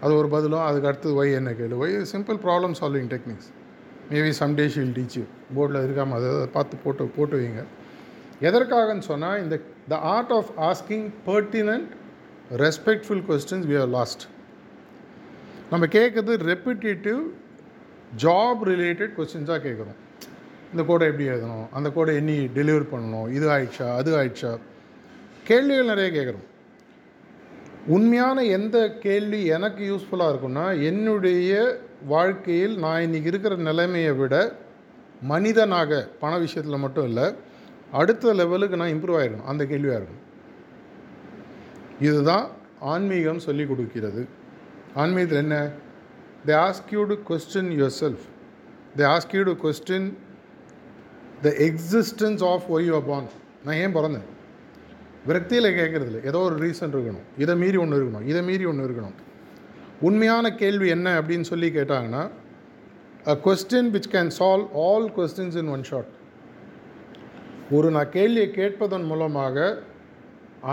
அது 0.00 0.16
ஒரு 0.16 0.28
பதிலும் 0.28 0.64
அதுக்கு 0.68 0.88
அடுத்தது 0.88 1.22
ஒய் 1.22 1.32
என்ன 1.34 1.50
கேளு? 1.50 1.76
Why 1.82 1.94
simple 2.12 2.38
problem 2.46 2.74
solving 2.80 3.08
techniques 3.12 3.48
maybe 4.10 4.32
some 4.40 4.54
day 4.54 4.66
she'll 4.66 4.92
teach 4.98 5.16
you 5.18 5.22
போர்டில் 5.56 5.78
இருக்காமல் 5.86 6.16
அதை 6.18 6.28
அதை 6.28 6.46
பார்த்து 6.46 6.76
போட்டு 6.84 7.06
போட்டு 7.16 7.36
வைங்க. 7.40 7.64
எதற்காகன்னு 8.40 8.98
சொன்னால் 8.98 9.42
இந்த 9.42 9.60
the 9.88 9.98
art 9.98 10.32
of 10.32 10.52
asking 10.68 11.08
pertinent 11.26 11.88
respectful 12.66 13.24
questions 13.30 13.66
we 13.72 13.80
are 13.80 13.88
lost 13.88 14.24
நம்ம 15.70 15.86
கேட்குறது 15.86 16.36
ரெப்பிட்டேட்டிவ் 16.52 17.22
ஜாப் 18.24 18.62
ரிலேட்டட் 18.72 19.14
கொஸ்டின்ஸாக 19.18 19.60
கேட்குறோம் 19.68 19.98
இந்த 20.72 20.84
கோடை 20.84 21.06
எப்படி 21.08 21.28
எழுதணும்? 21.28 21.66
அந்த 21.72 21.90
கோடை 21.90 22.16
என்னி 22.16 22.38
டெலிவர் 22.54 22.90
பண்ணணும்? 22.92 23.28
இது 23.30 23.48
ஆயிடுச்சா? 23.48 23.94
அது 23.96 24.10
ஆயிடுச்சா? 24.18 24.58
கேள்விகள் 25.48 25.90
நிறைய 25.92 26.08
கேட்குறோம். 26.16 26.46
உண்மையான 27.94 28.44
எந்த 28.58 28.76
கேள்வி 29.04 29.40
எனக்கு 29.56 29.82
யூஸ்ஃபுல்லாக 29.90 30.30
இருக்கும்னா 30.32 30.66
என்னுடைய 30.82 31.50
வாழ்க்கையில் 32.12 32.74
நான் 32.84 33.02
இன்றைக்கி 33.02 33.30
இருக்கிற 33.32 33.54
நிலைமையை 33.68 34.12
விட 34.12 34.34
மனிதனாக 35.32 36.08
பண 36.20 36.32
விஷயத்தில் 36.38 36.82
மட்டும் 36.84 37.06
இல்லை 37.10 37.26
அடுத்த 37.92 38.32
லெவலுக்கு 38.40 38.76
நான் 38.76 38.94
இம்ப்ரூவ் 38.94 39.18
ஆகிருக்கணும் 39.20 39.50
அந்த 39.52 39.64
கேள்வியாக 39.72 39.98
இருக்கும் 40.00 40.22
இதுதான் 42.00 42.46
ஆன்மீகம் 42.92 43.44
சொல்லி 43.46 43.66
கொடுக்கிறது. 43.66 44.22
ஆன்மீகத்தில் 44.94 45.42
என்ன? 45.44 45.58
They 46.46 46.54
ask 46.66 46.90
you 46.90 47.04
to 47.04 47.16
question 47.28 47.70
yourself 48.00 48.24
they 48.96 49.04
ask 49.14 49.36
you 49.36 49.42
to 49.42 49.54
question 49.64 50.08
the 51.42 51.52
existence 51.68 52.44
of 52.52 52.66
why 52.74 52.88
you 52.90 53.00
born 53.10 53.28
நான் 53.64 53.80
ஏன் 53.84 53.96
பிறந்தேன்? 53.96 54.26
விரக்தியில் 55.28 55.76
கேட்குறதில்ல 55.78 56.18
ஏதோ 56.30 56.38
ஒரு 56.48 56.56
ரீசன் 56.64 56.92
இருக்கணும். 56.94 57.26
இதை 57.42 57.54
மீறி 57.62 57.78
ஒன்று 57.84 57.96
இருக்கணும். 57.98 58.26
இதை 58.30 58.42
மீறி 58.48 58.64
ஒன்று 58.70 58.86
இருக்கணும். 58.88 59.16
உண்மையான 60.08 60.46
கேள்வி 60.62 60.88
என்ன 60.96 61.08
அப்படின்னு 61.20 61.46
சொல்லி 61.52 61.68
கேட்டாங்கன்னா 61.78 62.22
a 63.32 63.34
question 63.46 63.90
which 63.94 64.10
can 64.14 64.30
solve 64.38 64.66
all 64.86 65.06
questions 65.16 65.56
in 65.60 65.70
one 65.74 65.84
shot 65.90 66.10
ஒரு 67.76 67.88
நான் 67.94 68.12
கேள்வியை 68.16 68.48
கேட்பதன் 68.58 69.06
மூலமாக 69.10 69.56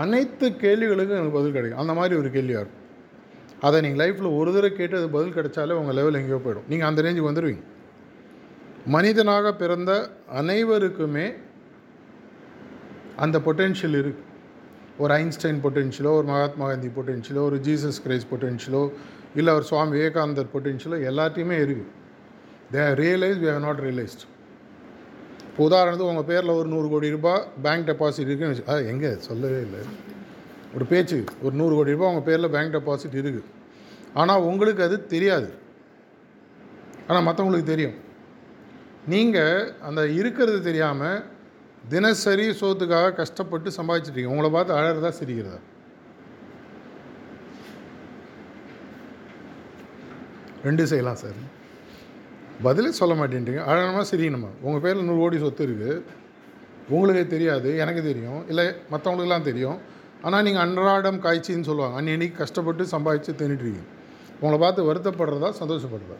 அனைத்து 0.02 0.46
கேள்விகளுக்கும் 0.64 1.18
எனக்கு 1.20 1.36
பதில் 1.38 1.56
கிடைக்கும். 1.56 1.80
அந்த 1.82 1.92
மாதிரி 1.98 2.14
ஒரு 2.20 2.28
கேள்வியாக 2.36 2.62
இருக்கும். 2.62 2.82
அதை 3.66 3.78
நீங்கள் 3.84 4.02
லைஃப்பில் 4.02 4.36
ஒரு 4.38 4.50
தடவை 4.54 4.70
கேட்டு 4.78 4.98
அது 5.00 5.08
பதில் 5.16 5.34
கிடைச்சாலே 5.38 5.78
உங்கள் 5.80 5.96
லெவல் 6.00 6.18
எங்கேயோ 6.20 6.40
போயிடும். 6.44 6.68
நீங்கள் 6.72 6.88
அந்த 6.88 7.02
ரேஞ்சுக்கு 7.06 7.30
வந்துடுவீங்க 7.30 7.64
மனிதனாக 8.94 9.52
பிறந்த 9.62 9.92
அனைவருக்குமே 10.40 11.26
அந்த 13.24 13.36
பொட்டென்ஷியல் 13.46 13.98
இருக்குது 14.02 14.30
ஒரு 14.98 15.14
ஐன்ஸ்டைன் 15.14 15.60
பொட்டென்ஷியலோ 15.64 16.12
ஒரு 16.18 16.26
மகாத்மா 16.26 16.66
காந்தி 16.66 16.86
பொட்டென்ஷியலோ 16.86 17.42
ஒரு 17.42 17.56
ஜீசஸ் 17.56 17.98
கிரைஸ்ட் 18.06 18.30
பொட்டென்ஷியலோ 18.30 18.92
இல்லை 19.34 19.54
ஒரு 19.54 19.64
சுவாமி 19.64 19.90
விவேகானந்தர் 19.90 20.52
பொட்டென்ஷியலோ 20.54 20.98
எல்லாத்தையுமே 21.10 21.56
இருக்குது 21.64 21.90
they 22.72 22.84
realise 23.02 23.40
we 23.42 23.52
have 23.52 23.60
not 23.60 23.80
realised 23.80 24.24
இப்போ 25.48 25.64
உதாரணத்துக்கு 25.68 26.12
உங்கள் 26.12 26.24
பேரில் 26.24 26.50
ஒரு 26.50 26.68
நூறு 26.68 26.88
கோடி 26.88 27.10
ரூபாய் 27.10 27.44
பேங்க் 27.62 27.88
டெபாசிட் 27.88 28.28
இருக்குன்னு 28.28 28.54
வச்சு 28.54 28.88
எங்கே? 28.88 29.14
சொல்லவே 29.16 29.60
இல்லை. 29.60 29.80
ஒரு 30.74 30.84
பேச்சு 30.84 31.24
ஒரு 31.42 31.54
நூறு 31.54 31.74
கோடி 31.74 31.90
ரூபாய் 31.90 32.14
உங்கள் 32.14 32.26
பேரில் 32.28 32.50
பேங்க் 32.50 32.74
டெபாசிட் 32.76 33.18
இருக்குது 33.20 33.44
ஆனால் 34.14 34.40
உங்களுக்கு 34.40 34.82
அது 34.82 35.06
தெரியாது. 35.06 35.54
ஆனால் 37.08 37.26
மற்றவங்களுக்கு 37.26 37.62
தெரியும். 37.62 37.94
நீங்கள் 39.06 39.72
அந்த 39.80 40.06
இருக்கிறது 40.08 40.62
தெரியாமல் 40.62 41.24
தினசரி 41.92 42.44
சோத்துக்காக 42.60 43.14
கஷ்டப்பட்டு 43.20 43.68
சம்பாதிச்சிட்டீங்க 43.78 44.30
உங்களை 44.32 44.48
பார்த்து 44.54 44.76
அழகிறதா 44.76 45.10
சிரிக்கிறதா? 45.18 45.58
ரெண்டு 50.66 50.84
செய்யலாம் 50.90 51.18
சார். 51.22 51.40
பதிலே 52.66 52.90
சொல்ல 52.98 53.14
மாட்டேன்றீங்க. 53.20 53.62
அழகமா 53.70 54.02
சிரியணுமா 54.10 54.50
உங்கள் 54.66 54.82
பேரில் 54.84 55.06
நூறு 55.08 55.20
கோடி 55.22 55.38
சொத்து 55.42 55.66
இருக்குது 55.66 55.96
உங்களுக்கே 56.94 57.24
தெரியாது 57.34 57.68
எனக்கு 57.82 58.02
தெரியும். 58.10 58.40
இல்லை 58.50 58.66
மற்றவங்களுக்கெல்லாம் 58.92 59.48
தெரியும். 59.50 59.78
ஆனால் 60.26 60.44
நீங்கள் 60.46 60.64
அன்றாடம் 60.64 61.22
காய்ச்சின்னு 61.26 61.68
சொல்லுவாங்க. 61.70 61.96
அன்னைக்கு 62.00 62.36
கஷ்டப்பட்டு 62.42 62.84
சம்பாதிச்சு 62.94 63.32
தின்னுட்டுருக்கீங்க 63.40 63.84
உங்களை 64.40 64.58
பார்த்து 64.64 64.88
வருத்தப்படுறதா 64.90 65.50
சந்தோஷப்படுறதா? 65.62 66.18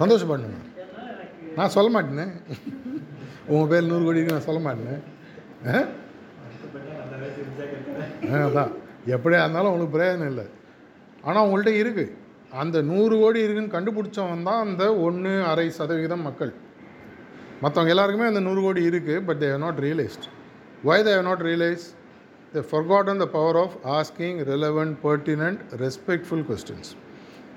சந்தோஷப்படுங்க 0.00 0.60
நான் 1.58 1.74
சொல்ல 1.74 1.88
மாட்டேனே. 1.94 2.26
உங்கள் 3.48 3.68
பேர் 3.68 3.82
நூறு 3.82 4.04
கோடி 4.04 4.18
இருக்கு 4.18 4.32
நான் 4.32 4.48
சொல்ல 4.48 4.60
மாட்டேன். 4.60 5.00
ஆ? 5.66 5.84
ஆ, 8.32 8.46
அதான். 8.48 8.72
எப்படியா 9.06 9.40
இருந்தாலும் 9.40 9.70
உங்களுக்கு 9.70 9.98
பிரயோஜனம் 9.98 10.26
இல்லை. 10.26 10.46
ஆனால் 11.22 11.46
உங்கள்கிட்ட 11.46 11.72
இருக்குது 11.82 12.12
அந்த 12.52 12.82
நூறு 12.82 13.18
கோடி 13.18 13.40
இருக்குன்னு 13.40 13.74
கண்டுபிடிச்சவன் 13.76 14.42
தான் 14.42 14.66
அந்த 14.66 14.96
ஒன்று 14.96 15.42
அரை 15.44 15.70
சதவிகிதம் 15.70 16.22
மக்கள். 16.22 16.52
மற்றவங்க 17.62 17.88
எல்லாருக்குமே 17.88 18.26
அந்த 18.26 18.40
நூறு 18.40 18.60
கோடி 18.62 18.88
இருக்குது 18.90 19.24
but 19.24 19.38
they've 19.38 19.58
not 19.58 19.78
realised 19.78 20.26
why 20.84 21.02
they've 21.02 21.22
not 21.22 21.42
realise 21.42 21.84
the 22.52 22.64
forgotten 22.70 23.16
the 23.16 23.26
power 23.26 23.56
of 23.56 23.76
asking 23.84 24.38
relevant 24.48 24.96
pertinent 25.04 25.58
respectful 25.76 26.44
questions 26.48 26.90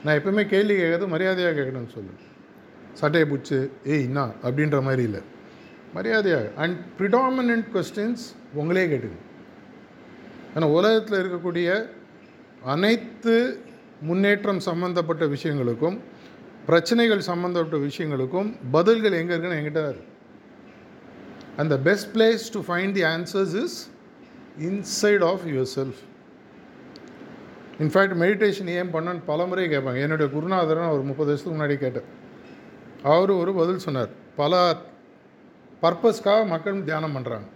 நான் 0.04 0.18
எப்பவுமே 0.20 0.48
கேள்வி 0.48 0.76
கேட்கறது 0.76 1.08
மரியாதையாக 1.08 1.62
கேட்கணும்னு 1.62 1.94
சொல்லு 1.94 2.14
சட்டையை 2.94 3.30
பிடிச்சி 3.30 3.58
ஏய் 3.84 4.04
என்ன 4.04 4.30
அப்படின்ற 4.44 4.82
மாதிரி 4.82 5.04
இல்லை. 5.04 5.22
மரியாதையாக. 5.96 6.50
அண்ட் 6.56 6.78
ப்ரிடாமினன்ட் 7.00 7.68
கொஸ்டின்ஸ் 7.76 8.26
உங்களே 8.54 8.86
கேட்டுங்க 8.88 9.20
ஏன்னா 10.56 10.68
உலகத்தில் 10.80 11.20
இருக்கக்கூடிய 11.22 11.70
அனைத்து 12.64 13.36
முன்னேற்றம் 14.02 14.60
சம்மந்தப்பட்ட 14.60 15.26
விஷயங்களுக்கும் 15.26 15.98
பிரச்சனைகள் 16.66 17.22
சம்மந்தப்பட்ட 17.30 17.78
விஷயங்களுக்கும் 17.86 18.50
பதில்கள் 18.72 19.18
எங்கே 19.20 19.34
இருக்குன்னு 19.34 19.60
என்கிட்ட 19.60 19.82
தான் 19.88 20.04
and 21.58 21.70
the 21.70 21.78
best 21.78 22.10
place 22.18 22.46
to 22.52 22.60
find 22.68 22.92
the 22.92 23.04
answers 23.14 23.56
is 23.64 23.78
inside 24.70 25.24
of 25.30 25.46
yourself 25.78 26.02
in fact 27.80 28.16
meditation 28.24 28.70
ஏன் 28.78 28.94
பண்ணன்னு 28.94 29.22
பல 29.26 29.46
முறை 29.46 29.66
கேட்பாங்க. 29.68 30.02
என்னுடைய 30.02 30.28
குருநாதரன் 30.36 30.94
ஒரு 30.96 31.04
முப்பது 31.10 31.30
வருஷத்துக்கு 31.30 31.58
முன்னாடி 31.58 31.78
கேட்டேன். 31.78 32.08
அவர் 33.04 33.32
ஒரு 33.32 33.54
பதில் 33.54 33.84
சொன்னார். 33.88 34.10
பல 34.36 34.76
பர்பஸ்க்காக 35.84 36.42
மக்கள் 36.54 36.88
தியானம் 36.90 37.16
பண்ணுறாங்க 37.18 37.48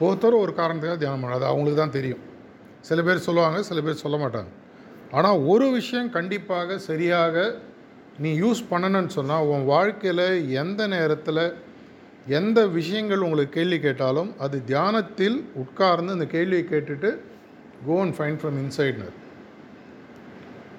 ஒவ்வொருத்தரும் 0.00 0.42
ஒரு 0.44 0.52
காரணத்துக்காக 0.60 1.00
தியானம் 1.02 1.22
பண்ணுறாங்க 1.22 1.40
அது 1.42 1.50
அவங்களுக்கு 1.52 1.80
தான் 1.82 1.96
தெரியும். 1.96 2.22
சில 2.88 3.00
பேர் 3.06 3.26
சொல்லுவாங்க 3.26 3.58
சில 3.70 3.78
பேர் 3.86 4.02
சொல்ல 4.04 4.16
மாட்டாங்க. 4.22 4.50
ஆனால் 5.16 5.40
ஒரு 5.52 5.66
விஷயம் 5.78 6.10
கண்டிப்பாக 6.16 6.78
சரியாக 6.90 7.44
நீ 8.24 8.30
யூஸ் 8.42 8.62
பண்ணணும்னு 8.70 9.12
சொன்னால் 9.18 9.48
உன் 9.52 9.64
வாழ்க்கையில் 9.72 10.26
எந்த 10.62 10.80
நேரத்தில் 10.94 11.42
எந்த 12.38 12.60
விஷயங்கள் 12.78 13.24
உங்களுக்கு 13.26 13.56
கேள்வி 13.58 13.78
கேட்டாலும் 13.80 14.30
அது 14.44 14.56
தியானத்தில் 14.70 15.38
உட்கார்ந்து 15.62 16.16
அந்த 16.16 16.26
கேள்வியை 16.34 16.64
கேட்டுட்டு 16.72 17.10
கோ 17.86 17.96
அண்ட் 18.04 18.16
ஃபைண்ட் 18.18 18.40
ஃப்ரம் 18.40 18.58
இன்சைட்னர் 18.64 19.14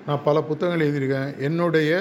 நான் 0.08 0.24
பல 0.28 0.38
புத்தகங்கள் 0.50 0.86
எழுதியிருக்கேன். 0.86 1.32
என்னுடைய 1.48 1.92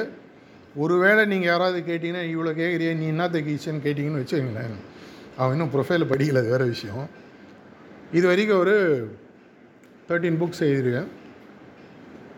ஒருவேளை 0.83 1.23
நீங்கள் 1.33 1.51
யாராவது 1.51 1.79
கேட்டிங்கன்னா 1.89 2.25
இவ்வளோ 2.33 2.53
கேட்குறியே 2.61 2.93
நீ 3.01 3.07
என்னத்த 3.13 3.39
கீச்சன்னு 3.47 3.85
கேட்டிங்கன்னு 3.87 4.23
வச்சுக்கோங்களேன். 4.23 4.77
அவன் 5.41 5.55
இன்னும் 5.55 5.73
ப்ரொஃபைல் 5.75 6.11
படிக்கல 6.13 6.43
அது 6.43 6.53
வேறு 6.55 6.67
விஷயம். 6.75 7.09
இது 8.19 8.25
வரைக்கும் 8.31 8.61
ஒரு 8.65 8.77
தேர்ட்டீன் 10.09 10.39
புக்ஸ் 10.43 10.63
எழுதியிருக்கேன். 10.67 11.11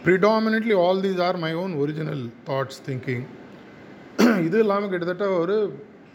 Predominantly 0.05 0.75
all 0.85 1.03
these 1.07 1.21
are 1.27 1.38
my 1.45 1.53
own 1.62 1.75
original 1.83 2.25
thoughts 2.49 2.83
thinking 2.88 3.27
இது 4.47 4.57
இல்லாமல் 4.64 4.90
கிட்டத்தட்ட 4.92 5.27
ஒரு 5.42 5.57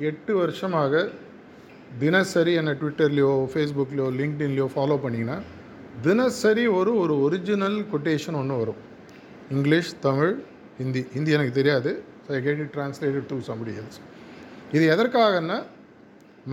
எட்டு 0.10 0.32
வருஷமாக 0.42 1.08
தினசரி 2.00 2.54
என்னை 2.62 2.74
ட்விட்டர்லேயோ 2.82 3.32
ஃபேஸ்புக்லேயோ 3.54 4.08
லிங்க்டின்லேயோ 4.20 4.68
ஃபாலோ 4.74 4.98
பண்ணிங்கன்னா 5.06 5.38
தினசரி 6.08 6.68
ஒரு 6.80 6.92
ஒரு 7.04 7.14
ஒரிஜினல் 7.26 7.78
கொட்டேஷன் 7.94 8.38
ஒன்று 8.42 8.58
வரும். 8.62 8.82
இங்கிலீஷ் 9.56 9.92
தமிழ் 10.06 10.34
ஹிந்தி 10.80 11.02
ஹிந்தி 11.16 11.32
எனக்கு 11.38 11.54
தெரியாது. 11.60 11.92
So 12.26 12.30
I 12.38 12.42
get 12.48 12.62
it 12.66 12.74
translated 12.78 13.28
to 13.32 13.38
somebody 13.50 13.74
else 13.82 14.00
இது 14.76 14.84
எதற்காகன்னா 14.94 15.58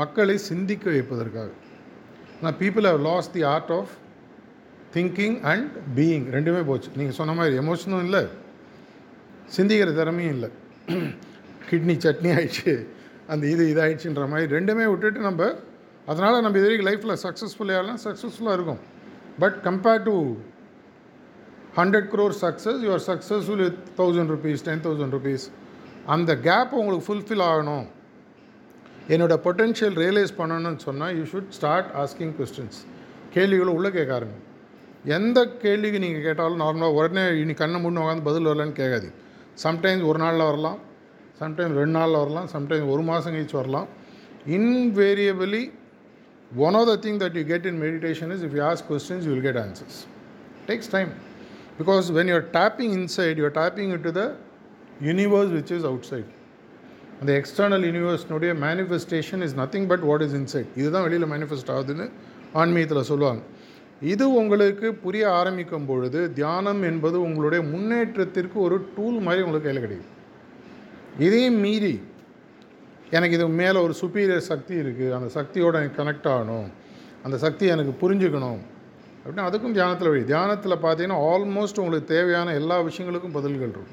மக்களை 0.01 0.37
சிந்திக்க 0.51 0.85
வைப்பதற்காக. 0.95 1.51
நான் 2.43 2.57
people 2.63 2.87
have 2.91 3.03
lost 3.09 3.29
the 3.37 3.43
art 3.55 3.73
of 3.79 3.93
thinking 4.97 5.37
and 5.53 5.71
being 5.99 6.27
ரெண்டுமே 6.37 6.63
போச்சு. 6.71 6.91
நீங்கள் 7.01 7.19
சொன்ன 7.21 7.35
மாதிரி 7.39 7.55
எமோஷனும் 7.65 8.05
இல்லை 8.07 8.23
சிந்திக்கிற 9.57 9.93
திறமையும் 10.01 10.35
இல்லை. 10.37 10.51
கிட்னி 11.69 11.95
சட்னி 12.05 12.31
ஆயிடுச்சு 12.37 12.73
அந்த 13.33 13.45
இது 13.53 13.63
இதாயிடுச்சுன்ற 13.73 14.25
மாதிரி 14.33 14.49
ரெண்டுமே 14.57 14.87
விட்டுட்டு 14.93 15.21
நம்ம 15.29 15.43
அதனால் 16.13 16.43
நம்ம 16.45 16.59
இது 16.61 16.67
வரைக்கும் 16.67 16.89
லைஃப்பில் 16.91 17.21
சக்ஸஸ்ஃபுல்லாக 17.27 17.95
சக்ஸஸ்ஃபுல்லாக 18.07 18.57
இருக்கும். 18.59 18.81
But 19.43 19.57
compare 19.69 20.03
to 20.09 20.15
hundred 21.79 22.09
crore 22.15 22.35
success 22.45 22.81
your 22.87 23.05
successful 23.11 23.63
with 23.67 23.79
thousand 24.01 24.33
rupees 24.35 24.65
ten 24.69 24.83
thousand 24.87 25.15
rupees 25.17 25.45
அந்த 26.15 26.31
கேப் 26.49 26.73
உங்களுக்கு 26.81 27.07
ஃபுல்ஃபில் 27.07 27.45
ஆகணும். 27.51 27.87
என்னோட 29.15 29.35
பொட்டென்ஷியல் 29.47 29.97
ரியலைஸ் 30.03 30.35
பண்ணணும்னு 30.41 30.83
சொன்னால் 30.89 31.15
you 31.19 31.25
should 31.33 31.51
start 31.59 31.89
asking 32.03 32.35
questions 32.39 32.79
கேள்விகளை 33.35 33.73
உள்ளே 33.79 33.91
கேட்க 33.97 34.13
ஆரம்பி. 34.19 34.41
எந்த 35.17 35.39
கேள்விக்கு 35.65 35.99
நீங்கள் 36.05 36.25
கேட்டாலும் 36.27 36.61
நார்மலாக 36.65 36.99
உடனே 36.99 37.25
இனி 37.43 37.55
கண்ணை 37.61 37.79
முன்னு 37.85 38.03
உட்காந்து 38.05 38.27
பதில் 38.29 38.49
வரலன்னு 38.51 38.77
கேட்காது 38.81 39.09
சம்டைம்ஸ் 39.65 40.05
ஒரு 40.11 40.19
நாளில் 40.25 40.49
வரலாம் 40.51 40.79
சம்டைம்ஸ் 41.41 41.77
ரெண்டு 41.81 41.95
நாளில் 41.99 42.21
வரலாம் 42.23 42.49
சம்டைம்ஸ் 42.55 42.91
ஒரு 42.95 43.03
மாதம் 43.11 43.35
கழிச்சு 43.35 43.59
வரலாம். 43.61 43.89
Invariably 44.57 45.63
one 46.67 46.77
of 46.81 46.89
the 46.93 46.95
thing 47.05 47.21
that 47.25 47.37
you 47.41 47.45
get 47.53 47.67
in 47.71 47.79
meditation 47.87 48.33
is 48.37 48.45
if 48.49 48.57
you 48.59 48.63
ask 48.71 48.89
questions 48.93 49.27
you 49.29 49.33
will 49.35 49.47
get 49.49 49.61
answers 49.65 49.99
takes 50.71 50.91
time 50.97 51.13
because 51.79 52.13
when 52.17 52.27
you're 52.31 52.49
tapping 52.59 52.93
inside 53.01 53.37
you're 53.41 53.57
tapping 53.63 53.91
into 53.97 54.13
the 54.21 54.27
universe 55.13 55.51
which 55.59 55.73
is 55.79 55.85
outside. 55.93 56.31
அந்த 57.21 57.33
external 57.39 57.85
யூனிவர்ஸ்னுடைய 57.89 58.53
manifestation 58.65 59.43
is 59.47 59.57
nothing 59.61 59.87
but 59.91 60.05
what 60.09 60.25
is 60.27 60.35
inside 60.41 60.71
இதுதான் 60.81 61.05
வெளியில் 61.07 61.29
manifest 61.33 61.71
ஆகுதுன்னு 61.75 62.07
ஆன்மீகத்தில் 62.61 63.09
சொல்லுவாங்க. 63.11 63.43
இது 64.13 64.25
உங்களுக்கு 64.41 64.87
புரிய 65.05 65.25
ஆரம்பிக்கும் 65.41 65.87
பொழுது 65.91 66.21
தியானம் 66.39 66.83
என்பது 66.91 67.17
உங்களுடைய 67.27 67.61
முன்னேற்றத்திற்கு 67.73 68.59
ஒரு 68.67 68.77
டூல் 68.97 69.19
மாதிரி 69.27 69.43
உங்களுக்கு 69.47 69.69
கையில் 69.69 69.85
கிடைக்கும் 69.85 70.13
இதையும் 71.27 71.59
மீறி 71.65 71.95
எனக்கு 73.17 73.37
இது 73.37 73.47
மேலே 73.63 73.79
ஒரு 73.87 73.95
சுப்பீரியர் 74.01 74.49
சக்தி 74.53 74.75
இருக்குது 74.83 75.15
அந்த 75.17 75.29
சக்தியோட 75.39 75.75
எனக்கு 75.81 75.99
கனெக்ட் 76.03 76.31
ஆகணும். 76.35 76.69
அந்த 77.25 77.37
சக்தி 77.45 77.67
எனக்கு 77.75 77.93
புரிஞ்சுக்கணும். 78.03 78.61
அப்படின்னா 79.25 79.45
அதுக்கும் 79.49 79.77
தியானத்தில் 79.77 80.11
வழி 80.13 80.25
தியானத்தில் 80.31 80.83
பார்த்தீங்கன்னா 80.85 81.21
ஆல்மோஸ்ட் 81.33 81.81
உங்களுக்கு 81.83 82.15
தேவையான 82.15 82.55
எல்லா 82.61 82.77
விஷயங்களுக்கும் 82.89 83.37
பதில்கள் 83.37 83.69
இருக்கும். 83.69 83.93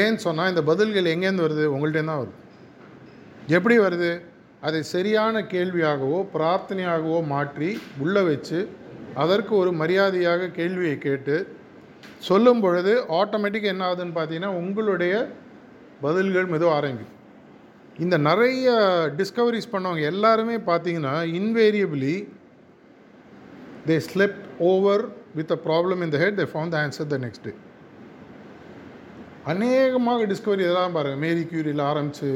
ஏன்னு 0.00 0.24
சொன்னால் 0.24 0.50
இந்த 0.52 0.62
பதில்கள் 0.70 1.12
எங்கேருந்து 1.12 1.46
வருது? 1.46 1.64
உங்கள்கிட்ட 1.74 2.04
தான் 2.04 2.20
வருது. 2.22 2.36
எப்படி 3.56 3.78
வருது? 3.78 4.10
அதை 4.60 4.80
சரியான 4.94 5.40
கேள்வியாகவோ 5.54 6.18
பிரார்த்தனையாகவோ 6.34 7.26
மாற்றி 7.26 7.70
உள்ளே 8.04 8.22
வச்சு 8.22 8.60
அதற்கு 9.22 9.52
ஒரு 9.56 9.70
மரியாதையாக 9.72 10.48
கேள்வியை 10.58 10.98
கேட்டு 10.98 11.36
சொல்லும் 12.28 12.60
பொழுது 12.60 12.92
ஆட்டோமேட்டிக் 13.20 13.70
என்ன 13.72 13.82
ஆகுதுன்னு 13.88 14.18
பார்த்தீங்கன்னா 14.18 14.50
உங்களுடைய 14.60 15.14
பதில்கள் 16.00 16.46
மெதுவாக 16.46 16.76
ஆரம்பிக்கும். 16.78 17.14
இந்த 18.04 18.16
நிறைய 18.28 18.66
டிஸ்கவரிஸ் 19.20 19.72
பண்ணவங்க 19.72 20.02
எல்லாருமே 20.12 20.56
பார்த்தீங்கன்னா 20.70 21.14
invariably 21.38 22.14
they 23.88 23.96
slept 24.08 24.46
over 24.70 25.02
with 25.38 25.52
a 25.56 25.58
problem 25.66 26.00
in 26.06 26.12
the 26.14 26.18
head 26.24 26.38
they 26.40 26.46
found 26.52 26.74
the 26.74 26.78
answer 26.84 27.08
the 27.14 27.18
next 27.24 27.44
day 27.48 27.52
அநேகமாக 29.52 30.24
டிஸ்கவரி 30.32 30.62
இதெல்லாம் 30.66 30.96
பாருங்கள் 30.96 31.22
மேரி 31.24 31.42
கியூரியில் 31.50 31.84
ஆரம்பித்து 31.90 32.30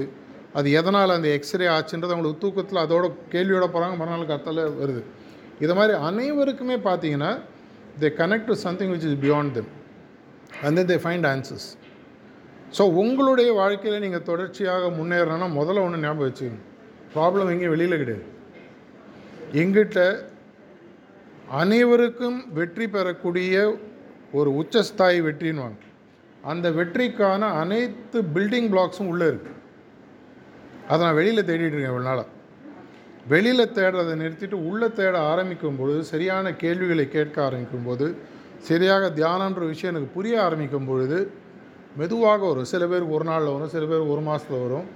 அது 0.58 0.68
எதனால் 0.78 1.14
அந்த 1.16 1.28
எக்ஸ்ரே 1.38 1.66
ஆச்சுன்றது 1.74 2.14
அவங்களுக்கு 2.14 2.42
தூக்கத்தில் 2.44 2.80
அதோட 2.84 3.06
கேள்வியோட 3.34 3.66
போகிறாங்க 3.74 3.96
மறுநாள் 4.00 4.30
கத்தல 4.30 4.64
வருது. 4.80 5.02
இதை 5.62 5.74
மாதிரி 5.78 5.94
அனைவருக்குமே 6.08 6.76
பார்த்தீங்கன்னா 6.88 7.30
they 8.02 8.08
connect 8.20 8.48
to 8.50 8.56
something 8.64 8.92
which 8.94 9.06
is 9.10 9.20
beyond 9.24 9.52
them 9.58 9.70
and 10.64 10.76
then 10.78 10.90
they 10.92 10.98
find 11.04 11.26
answers 11.32 11.68
so 12.76 12.82
உங்களுடைய 13.02 13.50
வாழ்க்கையில் 13.60 14.02
நீங்கள் 14.04 14.26
தொடர்ச்சியாக 14.28 14.90
முன்னேறணும்னா 14.98 15.48
முதல்ல 15.58 15.84
ஒன்று 15.86 16.04
ஞாபகம் 16.04 16.26
வச்சுக்கணும். 16.28 16.66
ப்ராப்ளம் 17.14 17.50
எங்கேயும் 17.52 17.74
வெளியில் 17.74 18.00
கிடையாது. 18.02 18.24
எங்கிட்ட 19.62 19.98
அனைவருக்கும் 21.60 22.36
வெற்றி 22.58 22.86
பெறக்கூடிய 22.92 23.54
ஒரு 24.38 24.50
உச்சஸ்தாயி 24.60 25.18
வெற்றின்னு 25.26 25.64
அந்த 26.52 26.66
வெற்றிக்கான 26.78 27.50
அனைத்து 27.62 28.18
பில்டிங் 28.36 28.70
பிளாக்ஸும் 28.74 29.10
உள்ளே 29.12 29.26
இருக்குது 29.32 29.58
அதை 30.88 31.00
நான் 31.06 31.18
வெளியில் 31.18 31.48
தேடிட்டு 31.50 31.74
இருக்கேன் 31.74 31.92
இவ்வளோ 31.92 32.06
நாளாக 32.10 32.30
வெளியில் 33.32 33.74
தேடுறதை 33.78 34.14
நிறுத்திட்டு 34.22 34.56
உள்ளே 34.68 34.88
தேட 35.00 35.14
ஆரம்பிக்கும் 35.32 35.78
பொழுது 35.80 36.00
சரியான 36.12 36.54
கேள்விகளை 36.62 37.06
கேட்க 37.16 37.36
ஆரம்பிக்கும் 37.48 37.86
போது 37.88 38.06
சரியாக 38.70 39.12
தியானன்ற 39.20 39.62
விஷயம் 39.72 39.92
எனக்கு 39.94 40.10
புரிய 40.16 40.34
ஆரம்பிக்கும் 40.46 40.88
பொழுது 40.90 41.18
மெதுவாக 42.00 42.42
வரும். 42.50 42.68
சில 42.72 42.82
பேருக்கு 42.90 43.16
ஒரு 43.18 43.26
நாளில் 43.30 43.54
வரும் 43.54 43.72
சில 43.76 43.84
பேர் 43.90 44.10
ஒரு 44.14 44.22
மாதத்தில் 44.28 44.64
வரும். 44.66 44.86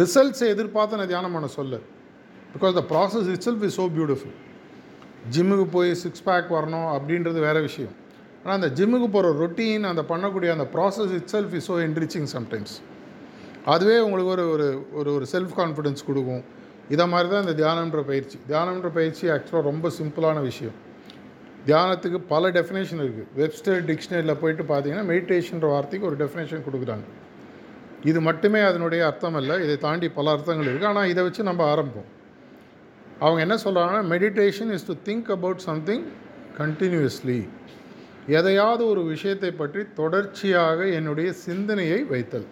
ரிசல்ட்ஸை 0.00 0.48
எதிர்பார்த்து 0.54 1.00
நான் 1.00 1.12
தியானம் 1.14 1.34
பண்ண 1.36 1.48
சொல்ல. 1.60 1.76
Because 2.54 2.76
the 2.80 2.84
process 2.92 3.30
itself 3.46 3.64
is 3.68 3.78
so 3.80 3.86
beautiful 3.96 4.36
ஜிம்முக்கு 5.34 5.66
போய் 5.76 5.90
சிக்ஸ் 6.02 6.24
பேக் 6.28 6.50
வரணும் 6.56 6.88
அப்படின்றது 6.96 7.38
வேறு 7.46 7.60
விஷயம். 7.68 7.94
ஆனால் 8.42 8.56
அந்த 8.58 8.68
ஜிம்முக்கு 8.78 9.08
போகிற 9.14 9.30
ரொட்டீன் 9.42 9.86
அந்த 9.92 10.02
பண்ணக்கூடிய 10.10 10.50
அந்த 10.56 10.66
process 10.74 11.12
itself 11.34 11.54
is 11.58 11.66
so 11.70 11.76
enriching 11.86 12.28
sometimes 12.36 12.74
அதுவே 13.72 13.96
உங்களுக்கு 14.06 14.32
ஒரு 14.36 14.44
ஒரு 14.54 14.66
ஒரு 14.98 15.10
ஒரு 15.16 15.26
செல்ஃப் 15.32 15.54
கான்ஃபிடென்ஸ் 15.60 16.02
கொடுக்கும். 16.08 16.42
இதை 16.94 17.04
மாதிரி 17.12 17.28
தான் 17.32 17.42
இந்த 17.44 17.54
தியானம்ன்ற 17.60 18.02
பயிற்சி. 18.10 18.36
தியானம்ன்ற 18.50 18.90
பயிற்சி 18.98 19.24
ஆக்சுவலாக 19.34 19.64
ரொம்ப 19.70 19.90
சிம்பிளான 19.98 20.42
விஷயம். 20.50 20.76
தியானத்துக்கு 21.68 22.18
பல 22.32 22.50
டெஃபினேஷன் 22.58 23.00
இருக்குது 23.04 23.28
வெப்ஸ்டர் 23.40 23.80
டிக்ஷனரியில் 23.88 24.38
போயிட்டு 24.42 24.64
பார்த்தீங்கன்னா 24.70 25.06
மெடிடேஷன்ற 25.12 25.66
வார்த்தைக்கு 25.74 26.08
ஒரு 26.10 26.18
டெஃபினேஷன் 26.22 26.64
கொடுக்குறாங்க. 26.68 27.06
இது 28.10 28.18
மட்டுமே 28.28 28.60
அதனுடைய 28.70 29.02
அர்த்தம் 29.10 29.38
இல்லை 29.40 29.56
இதை 29.64 29.76
தாண்டி 29.86 30.08
பல 30.18 30.30
அர்த்தங்கள் 30.36 30.68
இருக்குது 30.70 30.90
ஆனால் 30.92 31.10
இதை 31.12 31.22
வச்சு 31.26 31.42
நம்ம 31.50 31.62
ஆரம்பம் 31.72 32.08
அவங்க 33.24 33.40
என்ன 33.46 33.56
சொல்கிறாங்கன்னா 33.64 34.02
meditation 34.14 34.72
is 34.76 34.88
to 34.90 34.94
think 35.08 35.28
about 35.36 35.62
something 35.68 36.04
continuously 36.58 37.40
எதையாவது 38.38 38.82
ஒரு 38.92 39.02
விஷயத்தை 39.12 39.50
பற்றி 39.60 39.82
தொடர்ச்சியாக 40.00 40.86
என்னுடைய 40.98 41.28
சிந்தனையை 41.46 42.00
வைத்தல். 42.12 42.46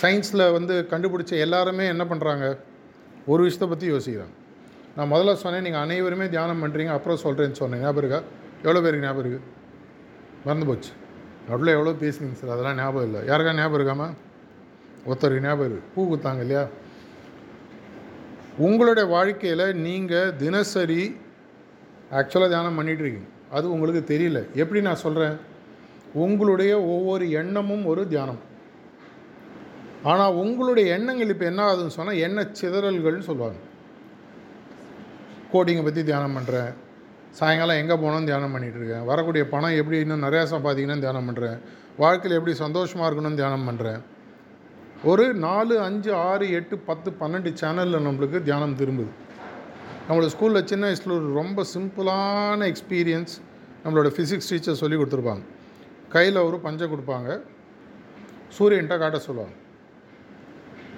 சயின்ஸில் 0.00 0.44
வந்து 0.56 0.74
கண்டுபிடிச்ச 0.90 1.32
எல்லாருமே 1.46 1.84
என்ன 1.92 2.04
பண்ணுறாங்க 2.10 2.46
ஒரு 3.32 3.40
விஷயத்தை 3.46 3.68
பற்றி 3.72 3.86
யோசிக்கிறாங்க. 3.92 4.34
நான் 4.96 5.10
முதல்ல 5.12 5.32
சொன்னேன் 5.42 5.64
நீங்கள் 5.66 5.84
அனைவருமே 5.86 6.26
தியானம் 6.34 6.62
பண்ணுறீங்க 6.64 6.92
அப்புறம் 6.98 7.22
சொல்கிறேன்னு 7.24 7.60
சொன்னேன். 7.62 7.82
ஞாபகம் 7.84 8.02
இருக்கா? 8.02 8.20
எவ்வளோ 8.64 8.80
பேருக்கு 8.84 9.06
ஞாபகம் 9.06 9.24
இருக்குது 9.24 9.46
மறந்து 10.44 10.68
போச்சு. 10.70 10.92
நடுவில் 11.48 11.74
எவ்வளோ 11.76 11.92
பேசுனீங்க 12.04 12.38
சார்? 12.40 12.52
அதெல்லாம் 12.54 12.78
ஞாபகம் 12.82 13.06
இல்லை. 13.08 13.20
யாருக்கா 13.30 13.52
ஞாபகம் 13.60 13.78
இருக்காமா? 13.80 14.08
ஒருத்தருக்கு 15.08 15.44
ஞாபகம் 15.48 15.66
இருக்குது 15.68 15.90
பூ 15.94 16.00
குத்தாங்க 16.12 16.42
இல்லையா? 16.46 16.64
உங்களுடைய 18.66 19.06
வாழ்க்கையில் 19.16 19.66
நீங்கள் 19.86 20.34
தினசரி 20.42 21.02
ஆக்சுவலாக 22.18 22.50
தியானம் 22.52 22.78
பண்ணிகிட்டு 22.78 23.04
இருக்கீங்க. 23.04 23.28
அது 23.56 23.66
உங்களுக்கு 23.74 24.02
தெரியல. 24.12 24.40
எப்படி 24.62 24.80
நான் 24.88 25.02
சொல்கிறேன் 25.04 25.36
உங்களுடைய 26.24 26.72
ஒவ்வொரு 26.94 27.24
எண்ணமும் 27.40 27.84
ஒரு 27.92 28.02
தியானம். 28.12 28.40
ஆனால் 30.10 30.36
உங்களுடைய 30.42 30.86
எண்ணங்கள் 30.96 31.32
இப்போ 31.34 31.46
என்ன 31.52 31.62
ஆகுதுன்னு 31.68 31.96
சொன்னால் 31.98 32.22
எண்ண 32.26 32.40
சிதறல்கள்னு 32.60 33.28
சொல்லுவாங்க. 33.30 33.58
கோடிங்கை 35.52 35.82
பற்றி 35.84 36.02
தியானம் 36.10 36.36
பண்ணுறேன் 36.38 36.70
சாயங்காலம் 37.38 37.80
எங்கே 37.82 37.96
போனோம் 38.02 38.28
தியானம் 38.28 38.54
பண்ணிகிட்ருக்கேன் 38.54 39.04
வரக்கூடிய 39.10 39.42
பணம் 39.52 39.76
எப்படி 39.80 39.96
இன்னும் 40.04 40.24
நிறையா 40.26 40.44
சம்பாதிக்கணும்னு 40.52 41.04
தியானம் 41.04 41.28
பண்ணுறேன் 41.28 41.58
வாழ்க்கையில் 42.02 42.36
எப்படி 42.38 42.54
சந்தோஷமாக 42.64 43.06
இருக்கணும்னு 43.08 43.40
தியானம் 43.40 43.66
பண்ணுறேன் 43.68 44.00
ஒரு 45.02 45.34
நாலு 45.34 45.80
அஞ்சு 45.80 46.14
ஆறு 46.14 46.50
எட்டு 46.50 46.78
பத்து 46.78 47.10
பன்னெண்டு 47.20 47.50
சேனலில் 47.60 48.04
நம்மளுக்கு 48.06 48.42
தியானம் 48.42 48.76
திரும்புது. 48.76 49.10
நம்மளோட 50.08 50.28
ஸ்கூலில் 50.34 50.64
சின்ன 50.64 50.84
வயசில் 50.84 51.12
ஒரு 51.12 51.32
ரொம்ப 51.32 51.64
சிம்பிளான 51.74 52.66
எக்ஸ்பீரியன்ஸ் 52.70 53.34
நம்மளோட 53.84 54.08
ஃபிசிக்ஸ் 54.16 54.50
டீச்சர் 54.50 54.74
சொல்லி 54.74 54.96
கொடுத்துருப்பாங்க. 54.96 55.42
கையில் 56.08 56.36
ஒரு 56.36 56.58
பஞ்சை 56.58 56.88
கொடுப்பாங்க. 56.88 57.40
சூரியன்ட்ட 58.58 58.98
காட்ட 58.98 59.18
சொல்லுவாங்க. 59.18 59.56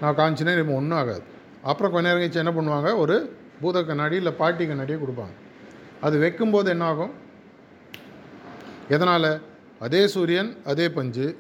நான் 0.01 0.17
காமிச்சினே 0.17 0.59
இப்போ 0.59 0.75
ஒன்றும் 0.75 0.99
ஆகாது. 0.99 1.23
அப்புறம் 1.63 1.93
கொஞ்ச 1.93 2.09
நேரம் 2.09 2.23
கழிச்சு 2.23 2.45
என்ன 2.45 2.53
பண்ணுவாங்க? 2.61 2.99
ஒரு 2.99 3.37
பூத 3.61 3.83
கண்ணாடி 3.83 4.17
இல்லை 4.17 4.33
பாட்டி 4.33 4.67
கண்ணாடியே 4.67 5.01
கொடுப்பாங்க. 5.03 5.35
அது 6.01 6.19
வைக்கும்போது 6.19 6.71
என்ன 6.71 6.85
ஆகும்? 6.85 7.13
எதனால்? 8.89 9.41
அதே 9.79 10.07
சூரியன் 10.07 10.57
அதே 10.65 10.91
பஞ்சு. 10.91 11.37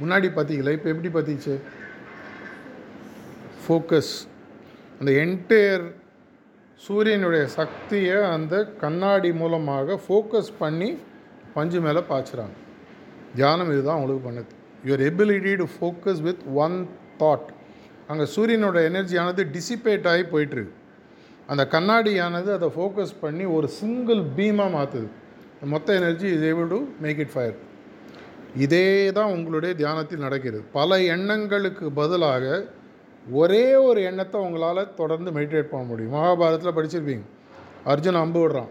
முன்னாடி 0.00 0.28
பார்த்தீங்களா 0.36 0.72
இப்போ 0.76 0.88
எப்படி 0.94 1.08
பார்த்திச்சு 1.08 1.60
ஃபோக்கஸ் 3.66 4.12
அந்த 4.98 5.10
என்டையர் 5.24 5.84
சூரியனுடைய 6.80 7.44
சக்தியை 7.58 8.16
அந்த 8.34 8.54
கண்ணாடி 8.82 9.30
மூலமாக 9.40 9.98
ஃபோக்கஸ் 10.06 10.50
பண்ணி 10.58 10.90
பஞ்சு 11.54 11.78
மேலே 11.80 12.00
பாய்ச்சுறாங்க. 12.10 12.56
தியானம் 13.38 13.70
இதுதான் 13.72 13.96
அவங்களுக்கு 13.98 14.24
பண்ணுது. 14.28 14.50
Your 14.86 15.02
ability 15.10 15.52
to 15.62 15.66
focus 15.76 16.20
with 16.26 16.42
one 16.64 16.76
thought 17.20 17.48
அங்கே 18.10 18.26
சூரியனோட 18.34 18.78
எனர்ஜியானது 18.90 19.44
டிசிபேட் 19.56 20.08
ஆகி 20.12 20.24
போயிட்டுருக்கு. 20.32 20.74
அந்த 21.52 21.62
கண்ணாடியானது 21.74 22.50
அதை 22.56 22.68
ஃபோக்கஸ் 22.76 23.14
பண்ணி 23.20 23.44
ஒரு 23.56 23.68
சிங்கிள் 23.80 24.22
பீமாக 24.38 24.70
மாற்றுது 24.76 25.08
மொத்த 25.74 25.94
energy 26.00 26.26
is 26.36 26.46
able 26.50 26.68
to 26.74 26.78
make 27.04 27.20
it 27.24 27.34
fire 27.34 27.56
இதே 28.64 28.88
தான் 29.18 29.32
உங்களுடைய 29.36 29.72
தியானத்தில் 29.80 30.24
நடக்கிறது. 30.26 30.64
பல 30.78 30.98
எண்ணங்களுக்கு 31.14 31.86
பதிலாக 32.00 32.44
ஒரே 33.30 33.74
ஒரு 33.74 34.02
எண்ணத்தை 34.02 34.40
உங்களால் 34.40 34.94
தொடர்ந்து 34.94 35.30
மெடிடேட் 35.30 35.62
பண்ண 35.62 35.86
முடியும். 35.86 36.12
மகாபாரதத்தில் 36.12 36.76
படிச்சிருப்பீங்க. 36.76 37.22
அர்ஜுன் 37.86 38.14
அம்பு 38.14 38.48
விடுறான். 38.48 38.68